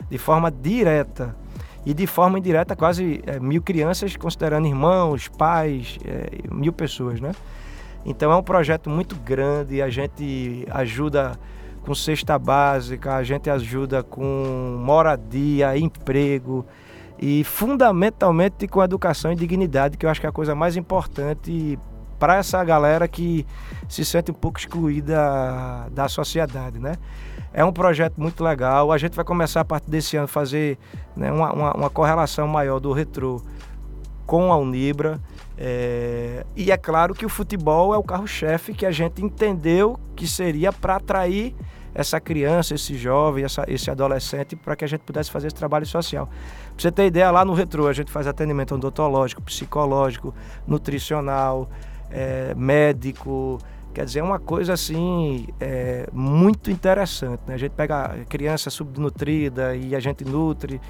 de 0.08 0.18
forma 0.18 0.50
direta 0.50 1.34
e 1.84 1.92
de 1.92 2.06
forma 2.06 2.38
indireta 2.38 2.76
quase 2.76 3.22
é, 3.26 3.40
mil 3.40 3.60
crianças, 3.62 4.16
considerando 4.16 4.66
irmãos, 4.66 5.28
pais, 5.28 5.98
é, 6.04 6.28
mil 6.52 6.72
pessoas, 6.72 7.20
né? 7.20 7.32
Então 8.04 8.32
é 8.32 8.36
um 8.36 8.42
projeto 8.42 8.90
muito 8.90 9.14
grande, 9.16 9.80
a 9.80 9.88
gente 9.88 10.66
ajuda 10.70 11.38
com 11.84 11.94
cesta 11.94 12.38
básica, 12.38 13.16
a 13.16 13.22
gente 13.22 13.50
ajuda 13.50 14.02
com 14.02 14.78
moradia, 14.80 15.76
emprego 15.76 16.64
e 17.18 17.44
fundamentalmente 17.44 18.66
com 18.66 18.82
educação 18.82 19.32
e 19.32 19.36
dignidade, 19.36 19.96
que 19.96 20.06
eu 20.06 20.10
acho 20.10 20.20
que 20.20 20.26
é 20.26 20.28
a 20.28 20.32
coisa 20.32 20.54
mais 20.54 20.76
importante 20.76 21.78
para 22.22 22.36
essa 22.36 22.62
galera 22.62 23.08
que 23.08 23.44
se 23.88 24.04
sente 24.04 24.30
um 24.30 24.34
pouco 24.34 24.56
excluída 24.56 25.88
da 25.90 26.08
sociedade, 26.08 26.78
né? 26.78 26.94
É 27.52 27.64
um 27.64 27.72
projeto 27.72 28.14
muito 28.16 28.44
legal. 28.44 28.92
A 28.92 28.96
gente 28.96 29.16
vai 29.16 29.24
começar 29.24 29.62
a 29.62 29.64
partir 29.64 29.90
desse 29.90 30.16
ano 30.16 30.28
fazer 30.28 30.78
né, 31.16 31.32
uma, 31.32 31.52
uma, 31.52 31.72
uma, 31.74 31.90
correlação 31.90 32.46
maior 32.46 32.78
do 32.78 32.92
retrô 32.92 33.42
com 34.24 34.52
a 34.52 34.56
Unibra. 34.56 35.18
É... 35.58 36.46
E 36.54 36.70
é 36.70 36.76
claro 36.76 37.12
que 37.12 37.26
o 37.26 37.28
futebol 37.28 37.92
é 37.92 37.98
o 37.98 38.04
carro-chefe 38.04 38.72
que 38.72 38.86
a 38.86 38.92
gente 38.92 39.20
entendeu 39.20 39.98
que 40.14 40.28
seria 40.28 40.72
para 40.72 40.94
atrair 40.94 41.56
essa 41.92 42.20
criança, 42.20 42.76
esse 42.76 42.96
jovem, 42.96 43.44
essa, 43.44 43.64
esse 43.66 43.90
adolescente, 43.90 44.54
para 44.54 44.76
que 44.76 44.84
a 44.84 44.88
gente 44.88 45.00
pudesse 45.00 45.28
fazer 45.28 45.48
esse 45.48 45.56
trabalho 45.56 45.86
social. 45.86 46.26
Pra 46.26 46.74
você 46.78 46.92
ter 46.92 47.06
ideia, 47.06 47.32
lá 47.32 47.44
no 47.44 47.52
Retro 47.52 47.88
a 47.88 47.92
gente 47.92 48.12
faz 48.12 48.28
atendimento 48.28 48.76
odontológico, 48.76 49.42
psicológico, 49.42 50.32
nutricional, 50.68 51.68
é, 52.12 52.54
médico. 52.54 53.58
Quer 53.94 54.04
dizer, 54.04 54.20
é 54.20 54.22
uma 54.22 54.38
coisa 54.38 54.72
assim 54.72 55.46
é, 55.60 56.08
muito 56.12 56.70
interessante. 56.70 57.40
Né? 57.46 57.54
A 57.54 57.58
gente 57.58 57.72
pega 57.72 58.16
criança 58.28 58.70
subnutrida 58.70 59.74
e 59.76 59.94
a 59.94 60.00
gente 60.00 60.24
nutre. 60.24 60.80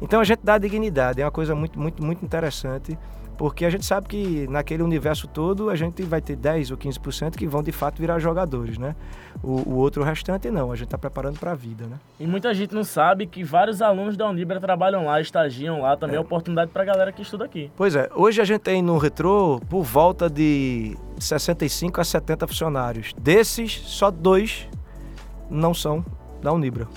Então 0.00 0.20
a 0.20 0.24
gente 0.24 0.40
dá 0.42 0.58
dignidade, 0.58 1.20
é 1.20 1.24
uma 1.24 1.30
coisa 1.30 1.54
muito, 1.54 1.78
muito, 1.78 2.02
muito 2.02 2.24
interessante. 2.24 2.98
Porque 3.36 3.64
a 3.64 3.70
gente 3.70 3.84
sabe 3.84 4.08
que 4.08 4.46
naquele 4.48 4.82
universo 4.82 5.28
todo 5.28 5.68
a 5.68 5.76
gente 5.76 6.02
vai 6.02 6.20
ter 6.20 6.36
10 6.36 6.70
ou 6.70 6.76
15% 6.76 7.36
que 7.36 7.46
vão 7.46 7.62
de 7.62 7.70
fato 7.70 8.00
virar 8.00 8.18
jogadores, 8.18 8.78
né? 8.78 8.96
O, 9.42 9.70
o 9.70 9.74
outro 9.76 10.02
restante 10.02 10.50
não, 10.50 10.72
a 10.72 10.76
gente 10.76 10.86
está 10.86 10.96
preparando 10.96 11.38
para 11.38 11.52
a 11.52 11.54
vida, 11.54 11.86
né? 11.86 11.96
E 12.18 12.26
muita 12.26 12.54
gente 12.54 12.74
não 12.74 12.84
sabe 12.84 13.26
que 13.26 13.44
vários 13.44 13.82
alunos 13.82 14.16
da 14.16 14.28
Unibra 14.28 14.58
trabalham 14.58 15.04
lá, 15.04 15.20
estagiam 15.20 15.82
lá, 15.82 15.96
também 15.96 16.16
é, 16.16 16.18
é 16.18 16.20
oportunidade 16.20 16.70
para 16.70 16.82
a 16.82 16.86
galera 16.86 17.12
que 17.12 17.20
estuda 17.20 17.44
aqui. 17.44 17.70
Pois 17.76 17.94
é, 17.94 18.08
hoje 18.14 18.40
a 18.40 18.44
gente 18.44 18.60
tem 18.60 18.80
no 18.80 18.96
Retro 18.96 19.60
por 19.68 19.82
volta 19.82 20.30
de 20.30 20.96
65 21.18 22.00
a 22.00 22.04
70 22.04 22.46
funcionários. 22.46 23.12
Desses, 23.18 23.72
só 23.84 24.10
dois 24.10 24.66
não 25.50 25.74
são 25.74 26.04
da 26.42 26.52
Unibra. 26.52 26.88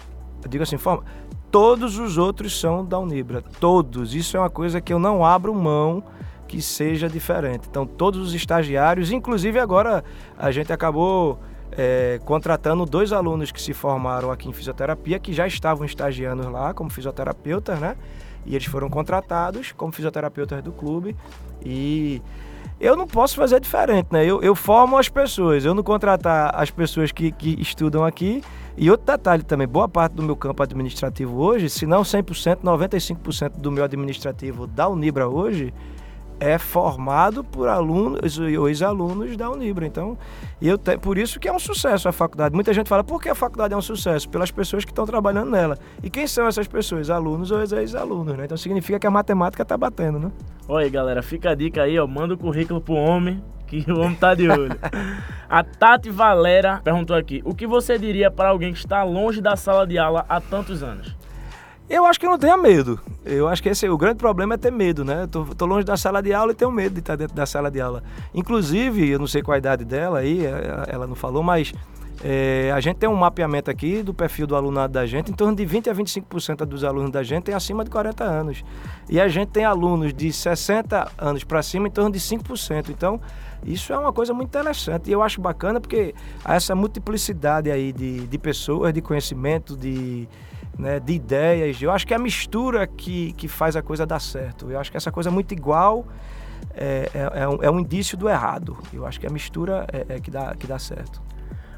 Eu 0.42 0.50
digo 0.50 0.64
assim, 0.64 0.78
forma, 0.78 1.04
todos 1.52 1.98
os 1.98 2.18
outros 2.18 2.58
são 2.58 2.86
da 2.86 2.98
Unibra, 2.98 3.44
todos. 3.60 4.16
Isso 4.16 4.38
é 4.38 4.40
uma 4.40 4.50
coisa 4.50 4.80
que 4.80 4.94
eu 4.94 5.00
não 5.00 5.26
abro 5.26 5.54
mão 5.54 6.04
que 6.50 6.64
seja 6.64 7.08
diferente. 7.08 7.68
Então, 7.70 7.86
todos 7.86 8.20
os 8.20 8.34
estagiários, 8.34 9.12
inclusive 9.12 9.60
agora 9.60 10.04
a 10.36 10.52
gente 10.52 10.74
acabou 10.74 11.40
é, 11.72 12.20
contratando 12.26 12.88
dois 12.88 13.14
alunos 13.14 13.52
que 13.52 13.62
se 13.62 13.72
formaram 13.72 14.32
aqui 14.32 14.50
em 14.50 14.52
fisioterapia, 14.54 15.20
que 15.20 15.32
já 15.32 15.46
estavam 15.46 15.86
estagiando 15.86 16.50
lá 16.50 16.74
como 16.74 16.90
fisioterapeutas, 16.90 17.80
né? 17.80 17.96
E 18.48 18.56
eles 18.56 18.66
foram 18.66 18.90
contratados 18.90 19.72
como 19.74 19.92
fisioterapeutas 19.92 20.64
do 20.64 20.72
clube. 20.72 21.16
E 21.64 22.20
eu 22.80 22.96
não 22.96 23.06
posso 23.06 23.36
fazer 23.36 23.60
diferente, 23.60 24.08
né? 24.12 24.26
Eu, 24.26 24.42
eu 24.42 24.56
formo 24.56 24.98
as 24.98 25.08
pessoas, 25.08 25.64
eu 25.64 25.76
não 25.76 25.84
contratar 25.84 26.52
as 26.56 26.72
pessoas 26.72 27.12
que, 27.12 27.32
que 27.32 27.62
estudam 27.62 28.04
aqui. 28.04 28.42
E 28.76 28.90
outro 28.90 29.06
detalhe 29.06 29.44
também, 29.44 29.68
boa 29.68 29.88
parte 29.88 30.14
do 30.14 30.24
meu 30.24 30.36
campo 30.36 30.64
administrativo 30.64 31.38
hoje, 31.38 31.70
se 31.70 31.86
não 31.86 32.02
100%, 32.02 32.62
95% 32.64 33.58
do 33.58 33.72
meu 33.72 33.84
administrativo 33.84 34.66
da 34.66 34.88
Unibra 34.88 35.28
hoje, 35.28 35.72
é 36.40 36.58
formado 36.58 37.44
por 37.44 37.68
alunos 37.68 38.38
e 38.38 38.56
ex-alunos 38.56 39.36
da 39.36 39.50
Unibra. 39.50 39.86
Então, 39.86 40.18
eu 40.62 40.78
te, 40.78 40.98
por 40.98 41.18
isso 41.18 41.40
que 41.40 41.48
é 41.48 41.54
um 41.54 41.60
sucesso 41.60 42.08
a 42.08 42.12
faculdade. 42.12 42.56
Muita 42.56 42.74
gente 42.74 42.88
fala, 42.88 43.04
por 43.04 43.22
que 43.22 43.30
a 43.30 43.36
faculdade 43.36 43.74
é 43.74 43.78
um 43.78 43.82
sucesso? 43.82 44.30
Pelas 44.30 44.52
pessoas 44.52 44.86
que 44.86 44.92
estão 44.92 45.06
trabalhando 45.06 45.52
nela. 45.52 45.78
E 46.04 46.10
quem 46.10 46.28
são 46.28 46.48
essas 46.48 46.68
pessoas? 46.68 47.10
Alunos 47.10 47.52
ou 47.52 47.62
ex-alunos, 47.62 48.38
né? 48.38 48.46
Então 48.46 48.58
significa 48.58 49.00
que 49.00 49.08
a 49.08 49.12
matemática 49.12 49.64
está 49.64 49.78
batendo, 49.78 50.20
né? 50.20 50.32
Oi, 50.68 50.90
galera, 50.90 51.22
fica 51.22 51.52
a 51.52 51.56
dica 51.56 51.84
aí, 51.84 52.00
ó. 52.00 52.08
Manda 52.08 52.34
o 52.34 52.38
currículo 52.38 52.80
pro 52.80 52.94
homem, 52.94 53.44
que 53.68 53.92
o 53.92 54.00
homem 54.00 54.16
tá 54.16 54.34
de 54.34 54.50
olho. 54.50 54.78
a 55.50 55.64
Tati 55.64 56.10
Valera 56.10 56.82
perguntou 56.84 57.16
aqui: 57.16 57.42
o 57.46 57.54
que 57.54 57.68
você 57.68 57.98
diria 57.98 58.32
para 58.32 58.50
alguém 58.50 58.74
que 58.74 58.80
está 58.80 59.04
longe 59.04 59.42
da 59.42 59.56
sala 59.56 59.86
de 59.86 59.98
aula 59.98 60.26
há 60.28 60.40
tantos 60.40 60.84
anos? 60.84 61.16
Eu 61.90 62.06
acho 62.06 62.20
que 62.20 62.28
não 62.28 62.38
tenha 62.38 62.56
medo. 62.56 63.00
Eu 63.26 63.48
acho 63.48 63.64
que 63.64 63.70
esse 63.70 63.90
o 63.90 63.98
grande 63.98 64.18
problema 64.18 64.54
é 64.54 64.58
ter 64.58 64.72
medo, 64.72 65.04
né? 65.04 65.24
Eu 65.24 65.28
tô, 65.28 65.46
tô, 65.46 65.66
longe 65.66 65.86
da 65.86 65.98
sala 65.98 66.22
de 66.22 66.32
aula 66.32 66.52
e 66.52 66.56
tenho 66.56 66.72
medo 66.72 66.94
de 66.94 67.00
estar 67.00 67.16
dentro 67.16 67.36
da 67.36 67.46
sala 67.46 67.72
de 67.72 67.82
aula. 67.82 68.04
Inclusive, 68.34 69.10
eu 69.10 69.18
não 69.18 69.26
sei 69.26 69.42
qual 69.42 69.56
a 69.56 69.58
idade 69.58 69.84
dela 69.84 70.20
aí, 70.20 70.46
é, 70.46 70.86
ela 70.88 71.08
não 71.08 71.16
falou, 71.16 71.42
mas 71.42 71.74
é, 72.24 72.72
a 72.76 72.80
gente 72.80 72.98
tem 72.98 73.10
um 73.10 73.16
mapeamento 73.16 73.72
aqui 73.72 74.04
do 74.04 74.14
perfil 74.14 74.46
do 74.46 74.56
alunado 74.56 74.94
da 74.94 75.06
gente, 75.06 75.32
em 75.32 75.34
torno 75.34 75.56
de 75.56 75.66
20 75.66 75.90
a 75.90 75.96
25% 75.96 76.66
dos 76.66 76.84
alunos 76.84 77.12
da 77.12 77.24
gente 77.24 77.46
tem 77.46 77.56
acima 77.56 77.84
de 77.84 77.90
40 77.90 78.24
anos. 78.24 78.64
E 79.10 79.20
a 79.20 79.28
gente 79.28 79.50
tem 79.50 79.66
alunos 79.66 80.14
de 80.14 80.32
60 80.32 81.12
anos 81.18 81.44
para 81.44 81.64
cima 81.64 81.88
em 81.88 81.92
torno 81.92 82.12
de 82.12 82.20
5%. 82.20 82.90
Então, 82.90 83.20
isso 83.66 83.94
é 83.94 83.98
uma 83.98 84.14
coisa 84.14 84.34
muito 84.34 84.50
interessante 84.50 85.10
e 85.10 85.14
eu 85.14 85.24
acho 85.24 85.42
bacana 85.42 85.80
porque 85.80 86.14
há 86.46 86.56
essa 86.56 86.76
multiplicidade 86.76 87.72
aí 87.72 87.92
de, 87.92 88.28
de 88.28 88.38
pessoas, 88.38 88.94
de 88.94 89.02
conhecimento, 89.02 89.76
de 89.76 90.28
né, 90.80 91.00
de 91.00 91.14
ideias. 91.14 91.82
Eu 91.82 91.92
acho 91.92 92.08
que 92.08 92.14
é 92.14 92.16
a 92.16 92.20
mistura 92.20 92.88
que, 92.88 93.34
que 93.34 93.48
faz 93.48 93.76
a 93.76 93.82
coisa 93.82 94.06
dar 94.06 94.22
certo. 94.22 94.72
Eu 94.72 94.80
acho 94.80 94.90
que 94.90 94.98
essa 94.98 95.12
coisa 95.12 95.30
muito 95.30 95.52
igual 95.52 96.08
é, 96.74 97.10
é, 97.14 97.42
é, 97.42 97.48
um, 97.48 97.64
é 97.64 97.70
um, 97.70 97.80
indício 97.80 98.18
do 98.18 98.30
errado. 98.30 98.78
Eu 98.94 99.06
acho 99.06 99.20
que 99.20 99.28
a 99.28 99.30
mistura 99.30 99.86
é, 99.92 100.16
é, 100.16 100.20
que, 100.20 100.32
dá, 100.32 100.56
que 100.56 100.66
dá 100.66 100.80
certo. 100.80 101.22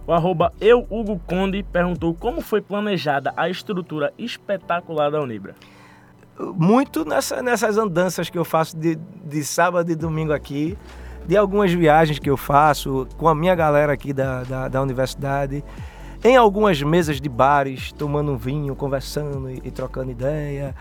O 0.05 0.13
arroba 0.13 0.53
eu, 0.61 0.85
Hugo 0.89 1.19
Conde, 1.25 1.63
perguntou 1.63 2.13
como 2.13 2.41
foi 2.41 2.61
planejada 2.61 3.33
a 3.35 3.49
estrutura 3.49 4.13
espetacular 4.17 5.09
da 5.09 5.19
Unibra. 5.19 5.55
Muito 6.39 7.03
nessa, 7.03 7.41
nessas 7.41 7.77
andanças 7.77 8.29
que 8.29 8.37
eu 8.37 8.45
faço 8.45 8.77
de, 8.77 8.95
de 9.25 9.43
sábado 9.43 9.91
e 9.91 9.95
domingo 9.95 10.33
aqui, 10.33 10.77
de 11.25 11.37
algumas 11.37 11.71
viagens 11.71 12.17
que 12.19 12.29
eu 12.29 12.37
faço 12.37 13.07
com 13.17 13.27
a 13.27 13.35
minha 13.35 13.53
galera 13.53 13.93
aqui 13.93 14.11
da, 14.11 14.43
da, 14.43 14.67
da 14.67 14.81
universidade 14.81 15.63
em 16.23 16.36
algumas 16.36 16.81
mesas 16.81 17.19
de 17.19 17.29
bares, 17.29 17.91
tomando 17.91 18.31
um 18.31 18.38
vinho, 18.38 18.75
conversando 18.75 19.49
e, 19.49 19.62
e 19.63 19.71
trocando 19.71 20.12
ideia. 20.12 20.75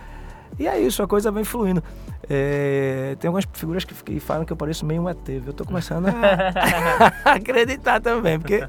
E 0.59 0.67
é 0.69 0.79
isso, 0.79 1.03
a 1.03 1.09
coisa 1.09 1.31
vem 1.31 1.45
fluindo. 1.45 1.83
É, 2.29 3.17
tem 3.19 3.29
algumas 3.29 3.47
figuras 3.53 3.85
que, 3.85 3.95
que, 3.95 4.21
falam 4.21 4.45
que 4.45 4.53
eu 4.53 4.57
pareço 4.57 4.85
meio 4.85 5.03
um 5.03 5.09
ET. 5.09 5.29
Eu 5.29 5.53
tô 5.53 5.65
começando 5.65 6.07
a 6.09 7.07
acreditar 7.33 8.01
também, 8.01 8.39
porque 8.39 8.67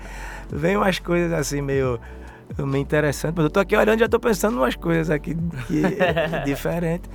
vem 0.50 0.78
umas 0.78 1.00
coisas 1.00 1.34
assim 1.34 1.62
meio, 1.62 2.00
meio 2.58 2.82
interessantes. 2.82 3.36
Mas 3.36 3.44
eu 3.44 3.50
tô 3.50 3.60
aqui 3.60 3.76
olhando 3.76 3.98
e 3.98 4.00
já 4.00 4.10
tô 4.10 4.20
pensando 4.20 4.58
umas 4.58 4.76
coisas 4.76 5.10
aqui 5.10 5.36
que, 5.68 5.82
diferentes. 6.46 7.10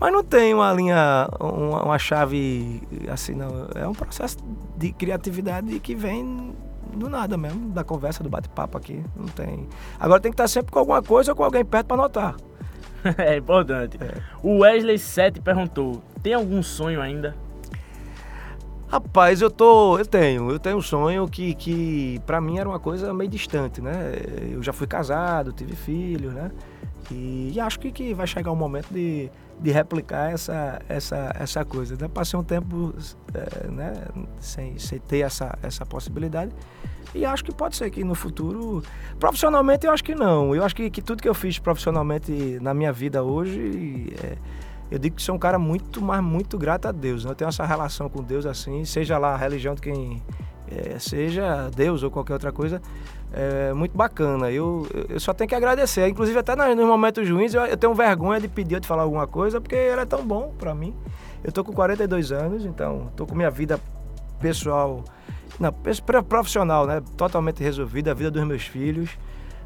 Mas 0.00 0.12
não 0.12 0.24
tem 0.24 0.54
uma 0.54 0.72
linha, 0.72 1.28
uma, 1.38 1.84
uma 1.84 1.98
chave 1.98 2.82
assim, 3.08 3.34
não. 3.34 3.68
É 3.74 3.86
um 3.86 3.92
processo 3.92 4.38
de 4.76 4.92
criatividade 4.92 5.78
que 5.80 5.94
vem 5.94 6.54
do 6.96 7.08
nada 7.08 7.36
mesmo, 7.36 7.70
da 7.70 7.84
conversa, 7.84 8.22
do 8.22 8.28
bate-papo 8.28 8.78
aqui. 8.78 9.02
Não 9.16 9.26
tem. 9.26 9.68
Agora 9.98 10.20
tem 10.20 10.30
que 10.30 10.34
estar 10.34 10.48
sempre 10.48 10.72
com 10.72 10.78
alguma 10.78 11.02
coisa 11.02 11.32
ou 11.32 11.36
com 11.36 11.44
alguém 11.44 11.64
perto 11.64 11.86
para 11.86 11.96
anotar. 11.96 12.36
é 13.18 13.36
importante. 13.36 13.98
É. 14.00 14.20
O 14.42 14.60
Wesley 14.60 14.98
7 14.98 15.40
perguntou: 15.40 16.02
Tem 16.22 16.34
algum 16.34 16.62
sonho 16.62 17.00
ainda? 17.00 17.36
Rapaz, 18.88 19.40
eu 19.40 19.50
tô, 19.50 19.98
eu 19.98 20.06
tenho, 20.06 20.50
eu 20.50 20.58
tenho 20.58 20.76
um 20.76 20.80
sonho 20.80 21.26
que, 21.26 21.54
que 21.54 22.20
para 22.24 22.40
mim 22.40 22.58
era 22.58 22.68
uma 22.68 22.78
coisa 22.78 23.12
meio 23.12 23.28
distante, 23.28 23.80
né? 23.80 24.12
Eu 24.52 24.62
já 24.62 24.72
fui 24.72 24.86
casado, 24.86 25.52
tive 25.52 25.74
filhos, 25.74 26.32
né? 26.32 26.50
E, 27.10 27.52
e 27.54 27.60
acho 27.60 27.80
que, 27.80 27.90
que 27.90 28.14
vai 28.14 28.26
chegar 28.26 28.50
o 28.50 28.54
um 28.54 28.56
momento 28.56 28.88
de, 28.92 29.30
de 29.60 29.70
replicar 29.70 30.32
essa, 30.32 30.80
essa, 30.88 31.34
essa 31.38 31.64
coisa. 31.64 31.96
Eu 31.98 32.08
passei 32.08 32.38
um 32.38 32.44
tempo 32.44 32.94
é, 33.32 33.68
né, 33.68 33.92
sem, 34.38 34.78
sem 34.78 34.98
ter 34.98 35.20
essa, 35.20 35.56
essa 35.62 35.86
possibilidade. 35.86 36.52
E 37.14 37.24
acho 37.24 37.44
que 37.44 37.54
pode 37.54 37.76
ser 37.76 37.90
que 37.90 38.02
no 38.02 38.14
futuro. 38.14 38.82
Profissionalmente, 39.20 39.86
eu 39.86 39.92
acho 39.92 40.02
que 40.02 40.14
não. 40.14 40.54
Eu 40.54 40.64
acho 40.64 40.74
que, 40.74 40.90
que 40.90 41.00
tudo 41.00 41.22
que 41.22 41.28
eu 41.28 41.34
fiz 41.34 41.58
profissionalmente 41.58 42.58
na 42.60 42.74
minha 42.74 42.92
vida 42.92 43.22
hoje. 43.22 44.12
É, 44.22 44.36
eu 44.90 44.98
digo 44.98 45.16
que 45.16 45.22
sou 45.22 45.34
um 45.34 45.38
cara 45.38 45.58
muito, 45.58 46.02
mas 46.02 46.22
muito 46.22 46.58
grato 46.58 46.86
a 46.86 46.92
Deus. 46.92 47.24
Né? 47.24 47.30
Eu 47.30 47.34
tenho 47.34 47.48
essa 47.48 47.64
relação 47.64 48.08
com 48.08 48.22
Deus 48.22 48.44
assim, 48.46 48.84
seja 48.84 49.16
lá 49.16 49.34
a 49.34 49.36
religião 49.36 49.74
de 49.74 49.80
quem 49.80 50.22
é, 50.70 50.98
seja 50.98 51.70
Deus 51.74 52.02
ou 52.02 52.10
qualquer 52.10 52.34
outra 52.34 52.52
coisa, 52.52 52.80
é 53.32 53.72
muito 53.72 53.96
bacana. 53.96 54.50
Eu, 54.50 54.86
eu 55.08 55.20
só 55.20 55.32
tenho 55.32 55.48
que 55.48 55.54
agradecer. 55.54 56.06
Inclusive, 56.08 56.38
até 56.38 56.54
nos 56.74 56.86
momentos 56.86 57.28
ruins, 57.28 57.52
eu, 57.54 57.62
eu 57.66 57.76
tenho 57.76 57.92
vergonha 57.94 58.40
de 58.40 58.48
pedir 58.48 58.76
ou 58.76 58.80
de 58.80 58.86
falar 58.86 59.02
alguma 59.02 59.26
coisa, 59.26 59.60
porque 59.60 59.74
ele 59.74 60.00
é 60.00 60.06
tão 60.06 60.24
bom 60.24 60.52
para 60.58 60.74
mim. 60.74 60.94
Eu 61.42 61.52
tô 61.52 61.62
com 61.62 61.72
42 61.72 62.32
anos, 62.32 62.64
então 62.64 63.10
tô 63.16 63.26
com 63.26 63.34
minha 63.34 63.50
vida 63.50 63.78
pessoal, 64.40 65.04
não, 65.58 65.72
profissional, 66.22 66.86
né? 66.86 67.02
Totalmente 67.16 67.62
resolvida, 67.62 68.12
a 68.12 68.14
vida 68.14 68.30
dos 68.30 68.44
meus 68.44 68.62
filhos, 68.62 69.10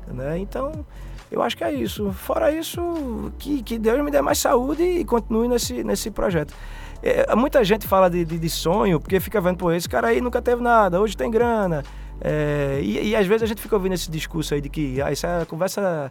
né? 0.06 0.38
Então, 0.38 0.84
eu 1.30 1.42
acho 1.42 1.56
que 1.56 1.64
é 1.64 1.72
isso. 1.72 2.11
Fora 2.12 2.50
isso, 2.50 3.32
que, 3.38 3.62
que 3.62 3.78
Deus 3.78 4.02
me 4.02 4.11
dê 4.11 4.20
mais 4.22 4.38
saúde 4.38 4.82
e 4.82 5.04
continue 5.04 5.46
nesse, 5.46 5.84
nesse 5.84 6.11
projeto. 6.11 6.54
É, 7.02 7.34
muita 7.34 7.62
gente 7.62 7.87
fala 7.87 8.08
de, 8.08 8.24
de, 8.24 8.38
de, 8.38 8.50
sonho, 8.50 8.98
porque 8.98 9.20
fica 9.20 9.40
vendo, 9.40 9.58
pô, 9.58 9.70
esse 9.70 9.88
cara 9.88 10.08
aí 10.08 10.20
nunca 10.20 10.42
teve 10.42 10.62
nada, 10.62 11.00
hoje 11.00 11.16
tem 11.16 11.30
grana. 11.30 11.84
É, 12.20 12.80
e, 12.82 13.11
e, 13.11 13.16
às 13.16 13.26
vezes 13.26 13.44
a 13.44 13.46
gente 13.46 13.62
fica 13.62 13.76
ouvindo 13.76 13.94
esse 13.94 14.11
discurso 14.11 14.52
aí 14.54 14.61
de 14.61 14.68
que 14.68 15.00
ah, 15.00 15.12
isso 15.12 15.24
é 15.24 15.44
conversa 15.44 16.11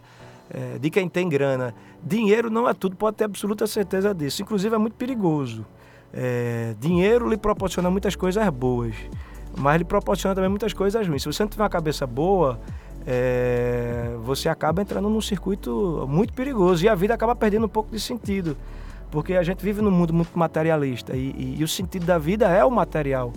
é, 0.50 0.78
de 0.78 0.90
quem 0.90 1.08
tem 1.08 1.28
grana. 1.28 1.74
Dinheiro 2.02 2.50
não 2.50 2.68
é 2.68 2.72
tudo, 2.72 2.96
pode 2.96 3.16
ter 3.16 3.24
absoluta 3.24 3.66
certeza 3.66 4.14
disso. 4.14 4.42
Inclusive 4.42 4.74
é 4.74 4.78
muito 4.78 4.94
perigoso. 4.94 5.66
É, 6.12 6.74
dinheiro 6.80 7.28
lhe 7.28 7.36
proporciona 7.36 7.90
muitas 7.90 8.16
coisas 8.16 8.48
boas, 8.48 8.94
mas 9.56 9.76
lhe 9.78 9.84
proporciona 9.84 10.34
também 10.34 10.48
muitas 10.48 10.72
coisas 10.72 11.06
ruins. 11.06 11.22
Se 11.22 11.26
você 11.30 11.42
não 11.42 11.50
tiver 11.50 11.62
uma 11.62 11.68
cabeça 11.68 12.06
boa, 12.06 12.58
é, 13.06 14.16
você 14.22 14.48
acaba 14.48 14.80
entrando 14.80 15.10
num 15.10 15.20
circuito 15.20 16.06
muito 16.08 16.32
perigoso 16.32 16.84
e 16.84 16.88
a 16.88 16.94
vida 16.94 17.12
acaba 17.12 17.36
perdendo 17.36 17.66
um 17.66 17.68
pouco 17.68 17.90
de 17.90 18.00
sentido. 18.00 18.56
Porque 19.10 19.34
a 19.34 19.42
gente 19.42 19.62
vive 19.64 19.80
num 19.80 19.90
mundo 19.90 20.12
muito 20.12 20.38
materialista 20.38 21.16
e, 21.16 21.30
e, 21.36 21.56
e 21.58 21.64
o 21.64 21.68
sentido 21.68 22.04
da 22.04 22.18
vida 22.18 22.48
é 22.48 22.64
o 22.64 22.70
material. 22.70 23.32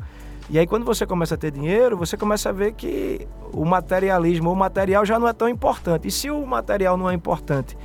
E 0.49 0.59
aí 0.59 0.67
quando 0.67 0.83
você 0.83 1.05
começa 1.05 1.35
a 1.35 1.37
ter 1.37 1.51
dinheiro, 1.51 1.97
você 1.97 2.17
começa 2.17 2.49
a 2.49 2.51
ver 2.51 2.73
que 2.73 3.27
o 3.53 3.63
materialismo, 3.63 4.51
o 4.51 4.55
material 4.55 5.05
já 5.05 5.17
não 5.17 5.27
é 5.27 5.33
tão 5.33 5.47
importante. 5.47 6.07
E 6.07 6.11
se 6.11 6.29
o 6.29 6.45
material 6.45 6.97
não 6.97 7.09
é 7.09 7.13
importante, 7.13 7.77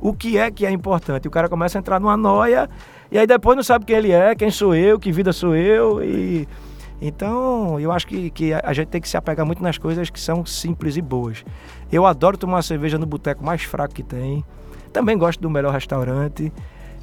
o 0.00 0.12
que 0.12 0.38
é 0.38 0.50
que 0.50 0.64
é 0.64 0.70
importante? 0.70 1.26
O 1.26 1.30
cara 1.30 1.48
começa 1.48 1.78
a 1.78 1.80
entrar 1.80 1.98
numa 1.98 2.16
noia 2.16 2.68
e 3.10 3.18
aí 3.18 3.26
depois 3.26 3.56
não 3.56 3.62
sabe 3.64 3.84
quem 3.84 3.96
ele 3.96 4.12
é, 4.12 4.34
quem 4.34 4.50
sou 4.50 4.74
eu, 4.74 4.98
que 4.98 5.10
vida 5.10 5.32
sou 5.32 5.56
eu 5.56 6.02
e 6.02 6.46
então, 7.04 7.80
eu 7.80 7.90
acho 7.90 8.06
que, 8.06 8.30
que 8.30 8.54
a 8.54 8.72
gente 8.72 8.86
tem 8.86 9.00
que 9.00 9.08
se 9.08 9.16
apegar 9.16 9.44
muito 9.44 9.60
nas 9.60 9.76
coisas 9.76 10.08
que 10.08 10.20
são 10.20 10.46
simples 10.46 10.96
e 10.96 11.02
boas. 11.02 11.44
Eu 11.90 12.06
adoro 12.06 12.38
tomar 12.38 12.54
uma 12.54 12.62
cerveja 12.62 12.96
no 12.96 13.04
boteco 13.04 13.44
mais 13.44 13.64
fraco 13.64 13.92
que 13.92 14.04
tem. 14.04 14.44
Também 14.92 15.18
gosto 15.18 15.40
do 15.40 15.50
melhor 15.50 15.72
restaurante. 15.72 16.52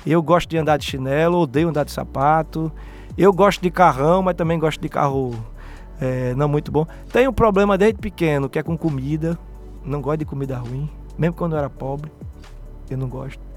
Eu 0.06 0.22
gosto 0.22 0.50
de 0.50 0.58
andar 0.58 0.78
de 0.78 0.86
chinelo, 0.86 1.40
odeio 1.40 1.70
andar 1.70 1.84
de 1.84 1.92
sapato. 1.92 2.72
Eu 3.18 3.34
gosto 3.34 3.62
de 3.62 3.70
carrão, 3.70 4.22
mas 4.22 4.36
também 4.36 4.58
gosto 4.58 4.80
de 4.80 4.90
carro 4.90 5.34
é, 6.00 6.34
não 6.36 6.48
muito 6.48 6.72
bom. 6.72 6.86
Tenho 7.12 7.32
um 7.32 7.34
problema 7.34 7.78
desde 7.78 8.00
pequeno, 8.00 8.50
que 8.50 8.58
é 8.58 8.64
com 8.64 8.78
comida. 8.78 9.38
Não 9.84 10.02
gosto 10.02 10.20
de 10.20 10.26
comida 10.26 10.58
ruim. 10.58 10.90
Mesmo 11.18 11.36
quando 11.36 11.54
eu 11.54 11.60
era 11.60 11.70
pobre, 11.70 12.12
eu 12.90 12.98
não 12.98 13.10
gosto. 13.10 13.50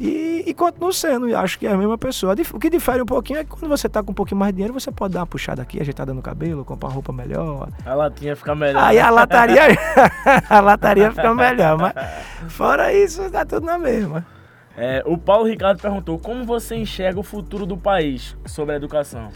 E, 0.00 0.44
e 0.46 0.54
continuo 0.54 0.92
sendo, 0.92 1.28
e 1.28 1.34
acho 1.34 1.58
que 1.58 1.66
é 1.66 1.72
a 1.72 1.76
mesma 1.76 1.98
pessoa. 1.98 2.34
O 2.52 2.58
que 2.58 2.70
difere 2.70 3.02
um 3.02 3.06
pouquinho 3.06 3.40
é 3.40 3.44
que 3.44 3.50
quando 3.50 3.68
você 3.68 3.88
tá 3.88 4.02
com 4.02 4.10
um 4.10 4.14
pouquinho 4.14 4.38
mais 4.38 4.52
de 4.52 4.56
dinheiro, 4.56 4.72
você 4.72 4.90
pode 4.90 5.14
dar 5.14 5.20
uma 5.20 5.26
puxada 5.26 5.62
aqui, 5.62 5.80
ajeitada 5.80 6.14
no 6.14 6.22
cabelo, 6.22 6.64
comprar 6.64 6.88
uma 6.88 6.94
roupa 6.94 7.12
melhor. 7.12 7.68
A 7.84 7.94
latinha 7.94 8.34
fica 8.34 8.54
melhor. 8.54 8.82
Aí 8.82 8.98
a 8.98 9.10
lataria, 9.10 9.62
a 10.48 10.60
lataria 10.60 11.10
fica 11.10 11.34
melhor, 11.34 11.78
mas 11.78 11.94
fora 12.48 12.92
isso, 12.92 13.30
tá 13.30 13.44
tudo 13.44 13.66
na 13.66 13.78
mesma. 13.78 14.24
É, 14.76 15.02
o 15.06 15.18
Paulo 15.18 15.46
Ricardo 15.46 15.80
perguntou 15.80 16.18
como 16.18 16.44
você 16.44 16.76
enxerga 16.76 17.20
o 17.20 17.22
futuro 17.22 17.66
do 17.66 17.76
país 17.76 18.36
sobre 18.46 18.74
a 18.74 18.76
educação. 18.76 19.28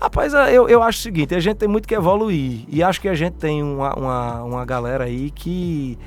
Rapaz, 0.00 0.32
eu, 0.32 0.68
eu 0.68 0.82
acho 0.82 1.00
o 1.00 1.02
seguinte, 1.02 1.34
a 1.34 1.40
gente 1.40 1.56
tem 1.56 1.68
muito 1.68 1.88
que 1.88 1.94
evoluir. 1.94 2.64
E 2.68 2.82
acho 2.82 3.00
que 3.00 3.08
a 3.08 3.14
gente 3.14 3.34
tem 3.34 3.62
uma, 3.62 3.94
uma, 3.94 4.42
uma 4.44 4.64
galera 4.64 5.04
aí 5.04 5.30
que 5.30 5.98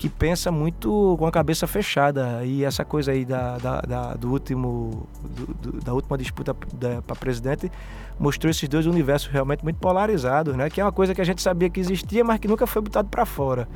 que 0.00 0.08
pensa 0.08 0.50
muito 0.50 1.14
com 1.18 1.26
a 1.26 1.30
cabeça 1.30 1.66
fechada. 1.66 2.42
E 2.42 2.64
essa 2.64 2.86
coisa 2.86 3.12
aí 3.12 3.22
da, 3.22 3.58
da, 3.58 3.80
da 3.82 4.14
do 4.14 4.30
último, 4.30 5.06
do, 5.22 5.72
do, 5.72 5.84
da 5.84 5.92
última 5.92 6.16
disputa 6.16 6.54
para 6.54 7.16
presidente 7.16 7.70
mostrou 8.18 8.50
esses 8.50 8.66
dois 8.66 8.86
universos 8.86 9.30
realmente 9.30 9.62
muito 9.62 9.78
polarizados, 9.78 10.56
né? 10.56 10.70
Que 10.70 10.80
é 10.80 10.84
uma 10.84 10.90
coisa 10.90 11.14
que 11.14 11.20
a 11.20 11.24
gente 11.24 11.42
sabia 11.42 11.68
que 11.68 11.78
existia, 11.78 12.24
mas 12.24 12.38
que 12.38 12.48
nunca 12.48 12.66
foi 12.66 12.80
botado 12.80 13.10
para 13.10 13.26
fora. 13.26 13.68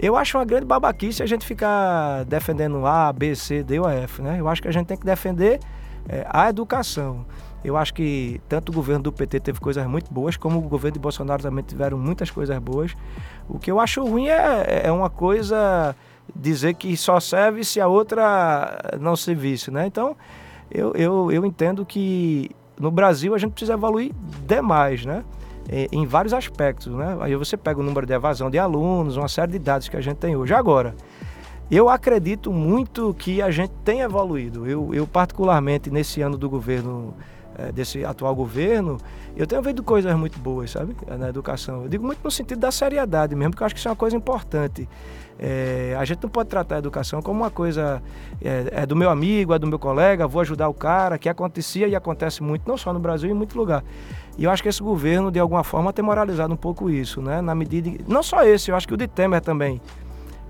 Eu 0.00 0.16
acho 0.16 0.38
uma 0.38 0.44
grande 0.44 0.64
babaquice 0.64 1.22
a 1.22 1.26
gente 1.26 1.44
ficar 1.44 2.24
defendendo 2.24 2.86
A, 2.86 3.12
B, 3.12 3.34
C, 3.34 3.62
D 3.64 3.80
ou 3.80 3.88
F, 3.88 4.22
né? 4.22 4.36
Eu 4.38 4.48
acho 4.48 4.62
que 4.62 4.68
a 4.68 4.70
gente 4.70 4.86
tem 4.86 4.96
que 4.96 5.04
defender 5.04 5.58
é, 6.08 6.24
a 6.30 6.48
educação. 6.48 7.26
Eu 7.64 7.76
acho 7.76 7.92
que 7.92 8.40
tanto 8.48 8.70
o 8.70 8.72
governo 8.72 9.02
do 9.02 9.12
PT 9.12 9.40
teve 9.40 9.58
coisas 9.58 9.84
muito 9.86 10.12
boas, 10.12 10.36
como 10.36 10.58
o 10.58 10.62
governo 10.62 10.94
de 10.94 11.00
Bolsonaro 11.00 11.42
também 11.42 11.64
tiveram 11.64 11.98
muitas 11.98 12.30
coisas 12.30 12.56
boas. 12.58 12.94
O 13.48 13.58
que 13.58 13.70
eu 13.70 13.80
acho 13.80 14.04
ruim 14.04 14.28
é, 14.28 14.82
é 14.84 14.92
uma 14.92 15.10
coisa 15.10 15.96
dizer 16.34 16.74
que 16.74 16.96
só 16.96 17.18
serve 17.18 17.64
se 17.64 17.80
a 17.80 17.88
outra 17.88 18.78
não 19.00 19.16
servisse, 19.16 19.70
né? 19.70 19.86
Então, 19.86 20.16
eu, 20.70 20.92
eu, 20.94 21.32
eu 21.32 21.44
entendo 21.44 21.84
que 21.84 22.50
no 22.78 22.90
Brasil 22.90 23.34
a 23.34 23.38
gente 23.38 23.52
precisa 23.52 23.72
evoluir 23.72 24.12
demais, 24.46 25.04
né? 25.04 25.24
Em 25.92 26.06
vários 26.06 26.32
aspectos, 26.32 26.94
né? 26.94 27.16
Aí 27.20 27.36
você 27.36 27.56
pega 27.56 27.78
o 27.78 27.82
número 27.82 28.06
de 28.06 28.12
evasão 28.12 28.50
de 28.50 28.58
alunos, 28.58 29.16
uma 29.16 29.28
série 29.28 29.52
de 29.52 29.58
dados 29.58 29.88
que 29.88 29.96
a 29.96 30.00
gente 30.00 30.16
tem 30.16 30.34
hoje. 30.34 30.54
Agora, 30.54 30.94
eu 31.70 31.90
acredito 31.90 32.50
muito 32.50 33.12
que 33.12 33.42
a 33.42 33.50
gente 33.50 33.72
tem 33.84 34.00
evoluído. 34.00 34.66
Eu, 34.66 34.94
eu 34.94 35.06
particularmente, 35.06 35.90
nesse 35.90 36.22
ano 36.22 36.38
do 36.38 36.48
governo 36.48 37.12
desse 37.74 38.04
atual 38.04 38.34
governo, 38.34 38.98
eu 39.36 39.46
tenho 39.46 39.60
ouvido 39.60 39.82
coisas 39.82 40.14
muito 40.16 40.38
boas, 40.38 40.70
sabe, 40.70 40.96
na 41.18 41.28
educação. 41.28 41.82
Eu 41.82 41.88
digo 41.88 42.04
muito 42.04 42.20
no 42.22 42.30
sentido 42.30 42.60
da 42.60 42.70
seriedade 42.70 43.34
mesmo, 43.34 43.50
porque 43.50 43.62
eu 43.62 43.66
acho 43.66 43.74
que 43.74 43.78
isso 43.78 43.88
é 43.88 43.90
uma 43.90 43.96
coisa 43.96 44.16
importante. 44.16 44.88
É, 45.40 45.96
a 45.96 46.04
gente 46.04 46.20
não 46.20 46.28
pode 46.28 46.48
tratar 46.48 46.76
a 46.76 46.78
educação 46.78 47.22
como 47.22 47.40
uma 47.40 47.50
coisa 47.50 48.02
é, 48.42 48.82
é, 48.82 48.86
do 48.86 48.96
meu 48.96 49.08
amigo, 49.08 49.54
é 49.54 49.58
do 49.58 49.68
meu 49.68 49.78
colega, 49.78 50.26
vou 50.26 50.40
ajudar 50.40 50.68
o 50.68 50.74
cara, 50.74 51.16
que 51.16 51.28
acontecia 51.28 51.86
e 51.86 51.94
acontece 51.94 52.42
muito, 52.42 52.68
não 52.68 52.76
só 52.76 52.92
no 52.92 52.98
Brasil, 52.98 53.30
em 53.30 53.34
muito 53.34 53.56
lugar. 53.56 53.84
E 54.36 54.44
eu 54.44 54.50
acho 54.50 54.62
que 54.62 54.68
esse 54.68 54.82
governo, 54.82 55.30
de 55.30 55.38
alguma 55.38 55.62
forma, 55.62 55.92
tem 55.92 56.04
moralizado 56.04 56.52
um 56.52 56.56
pouco 56.56 56.90
isso, 56.90 57.22
né? 57.22 57.40
Na 57.40 57.54
medida. 57.54 57.90
Não 58.08 58.22
só 58.22 58.44
esse, 58.44 58.70
eu 58.70 58.76
acho 58.76 58.86
que 58.86 58.94
o 58.94 58.96
de 58.96 59.06
Temer 59.06 59.40
também, 59.40 59.80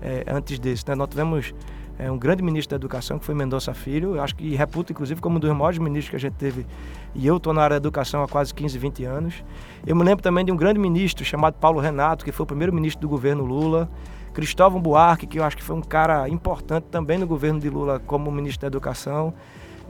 é, 0.01 0.25
antes 0.27 0.57
desse, 0.57 0.87
né? 0.87 0.95
Nós 0.95 1.07
tivemos 1.07 1.53
é, 1.99 2.09
um 2.09 2.17
grande 2.17 2.41
ministro 2.41 2.71
da 2.71 2.75
educação, 2.77 3.19
que 3.19 3.25
foi 3.25 3.35
Mendonça 3.35 3.73
Filho. 3.73 4.15
Eu 4.15 4.23
acho 4.23 4.33
que 4.33 4.55
reputa, 4.55 4.93
inclusive, 4.93 5.19
como 5.19 5.35
um 5.35 5.39
dos 5.39 5.51
maiores 5.51 5.77
ministros 5.77 6.09
que 6.09 6.15
a 6.15 6.19
gente 6.19 6.35
teve. 6.35 6.65
E 7.13 7.27
eu 7.27 7.35
estou 7.35 7.53
na 7.53 7.61
área 7.61 7.77
da 7.77 7.85
educação 7.85 8.23
há 8.23 8.27
quase 8.27 8.53
15, 8.53 8.77
20 8.77 9.03
anos. 9.03 9.43
Eu 9.85 9.97
me 9.97 10.03
lembro 10.05 10.23
também 10.23 10.45
de 10.45 10.51
um 10.51 10.55
grande 10.55 10.79
ministro 10.79 11.25
chamado 11.25 11.55
Paulo 11.55 11.77
Renato, 11.81 12.23
que 12.23 12.31
foi 12.31 12.45
o 12.45 12.47
primeiro 12.47 12.73
ministro 12.73 13.01
do 13.01 13.09
governo 13.09 13.43
Lula. 13.43 13.89
Cristóvão 14.33 14.81
Buarque, 14.81 15.27
que 15.27 15.39
eu 15.39 15.43
acho 15.43 15.57
que 15.57 15.63
foi 15.63 15.75
um 15.75 15.81
cara 15.81 16.29
importante 16.29 16.85
também 16.85 17.17
no 17.17 17.27
governo 17.27 17.59
de 17.59 17.69
Lula 17.69 17.99
como 17.99 18.31
ministro 18.31 18.61
da 18.61 18.67
Educação. 18.67 19.33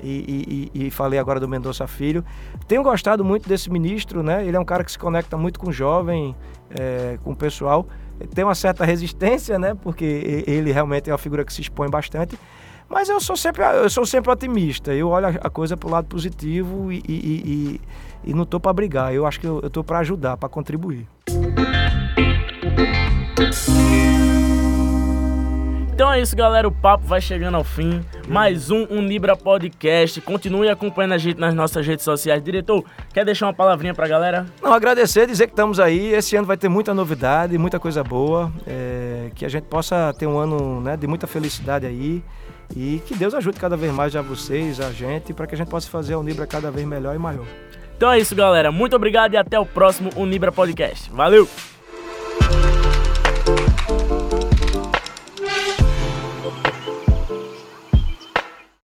E, 0.02 0.70
e, 0.74 0.88
e, 0.88 0.92
falei 0.92 1.20
agora 1.20 1.40
do 1.40 1.48
Mendonça 1.48 1.88
Filho. 1.88 2.24
Tenho 2.68 2.84
gostado 2.84 3.24
muito 3.24 3.48
desse 3.48 3.70
ministro, 3.70 4.24
né? 4.24 4.46
Ele 4.46 4.56
é 4.56 4.60
um 4.60 4.66
cara 4.66 4.84
que 4.84 4.92
se 4.92 5.00
conecta 5.00 5.38
muito 5.38 5.60
com 5.60 5.70
o 5.70 5.74
jovem, 5.74 6.36
é, 6.72 7.18
com 7.24 7.32
o 7.32 7.36
pessoal 7.36 7.88
tem 8.28 8.44
uma 8.44 8.56
certa 8.56 8.84
resistência, 8.84 9.58
né? 9.58 9.76
Porque 9.82 10.44
ele 10.46 10.72
realmente 10.72 11.10
é 11.10 11.14
uma 11.14 11.18
figura 11.18 11.46
que 11.46 11.54
se 11.54 11.62
expõe 11.62 11.90
bastante. 11.90 12.38
Mas 12.88 13.08
eu 13.08 13.20
sou 13.22 13.38
sempre, 13.38 13.64
eu 13.64 13.90
sou 13.90 14.06
sempre 14.06 14.32
otimista. 14.32 14.94
Eu 14.94 15.10
olho 15.10 15.28
a 15.28 15.50
coisa 15.50 15.78
para 15.78 15.88
o 15.88 15.92
lado 15.92 16.08
positivo 16.08 16.92
e, 16.92 17.04
e, 17.08 17.14
e, 17.14 17.82
e 18.26 18.34
não 18.34 18.44
estou 18.44 18.60
para 18.60 18.74
brigar. 18.74 19.14
Eu 19.14 19.26
acho 19.26 19.40
que 19.40 19.48
eu 19.48 19.60
estou 19.60 19.84
para 19.84 20.00
ajudar, 20.00 20.38
para 20.38 20.50
contribuir. 20.50 21.08
Então 26.00 26.14
é 26.14 26.22
isso, 26.22 26.34
galera. 26.34 26.66
O 26.66 26.72
papo 26.72 27.06
vai 27.06 27.20
chegando 27.20 27.56
ao 27.56 27.64
fim. 27.66 28.02
Mais 28.26 28.72
um 28.72 28.86
Unibra 28.86 29.36
Podcast. 29.36 30.22
Continue 30.22 30.70
acompanhando 30.70 31.12
a 31.12 31.18
gente 31.18 31.38
nas 31.38 31.54
nossas 31.54 31.86
redes 31.86 32.06
sociais. 32.06 32.42
Diretor, 32.42 32.86
quer 33.14 33.26
deixar 33.26 33.48
uma 33.48 33.54
palavrinha 33.54 33.94
pra 33.94 34.08
galera? 34.08 34.46
Não, 34.64 34.72
agradecer, 34.72 35.28
dizer 35.28 35.48
que 35.48 35.52
estamos 35.52 35.78
aí. 35.78 36.14
Esse 36.14 36.38
ano 36.38 36.48
vai 36.48 36.56
ter 36.56 36.70
muita 36.70 36.94
novidade, 36.94 37.58
muita 37.58 37.82
coisa 37.82 38.02
boa. 38.02 38.50
É, 38.66 39.30
que 39.36 39.44
a 39.44 39.50
gente 39.50 39.66
possa 39.66 40.16
ter 40.18 40.26
um 40.26 40.38
ano 40.38 40.80
né, 40.80 40.96
de 40.96 41.06
muita 41.06 41.28
felicidade 41.28 41.86
aí. 41.86 42.24
E 42.74 43.02
que 43.06 43.14
Deus 43.14 43.34
ajude 43.34 43.60
cada 43.60 43.76
vez 43.76 43.92
mais 43.94 44.16
a 44.16 44.22
vocês, 44.22 44.80
a 44.80 44.94
gente, 44.94 45.34
para 45.34 45.48
que 45.48 45.54
a 45.54 45.58
gente 45.58 45.68
possa 45.68 45.90
fazer 45.90 46.14
a 46.14 46.18
Unibra 46.18 46.48
cada 46.48 46.72
vez 46.72 46.88
melhor 46.88 47.14
e 47.14 47.20
maior. 47.20 47.46
Então 47.98 48.10
é 48.10 48.18
isso, 48.18 48.34
galera. 48.34 48.72
Muito 48.72 48.96
obrigado 48.96 49.34
e 49.34 49.38
até 49.38 49.60
o 49.60 49.66
próximo 49.66 50.12
Unibra 50.16 50.50
Podcast. 50.50 51.12
Valeu! 51.12 51.46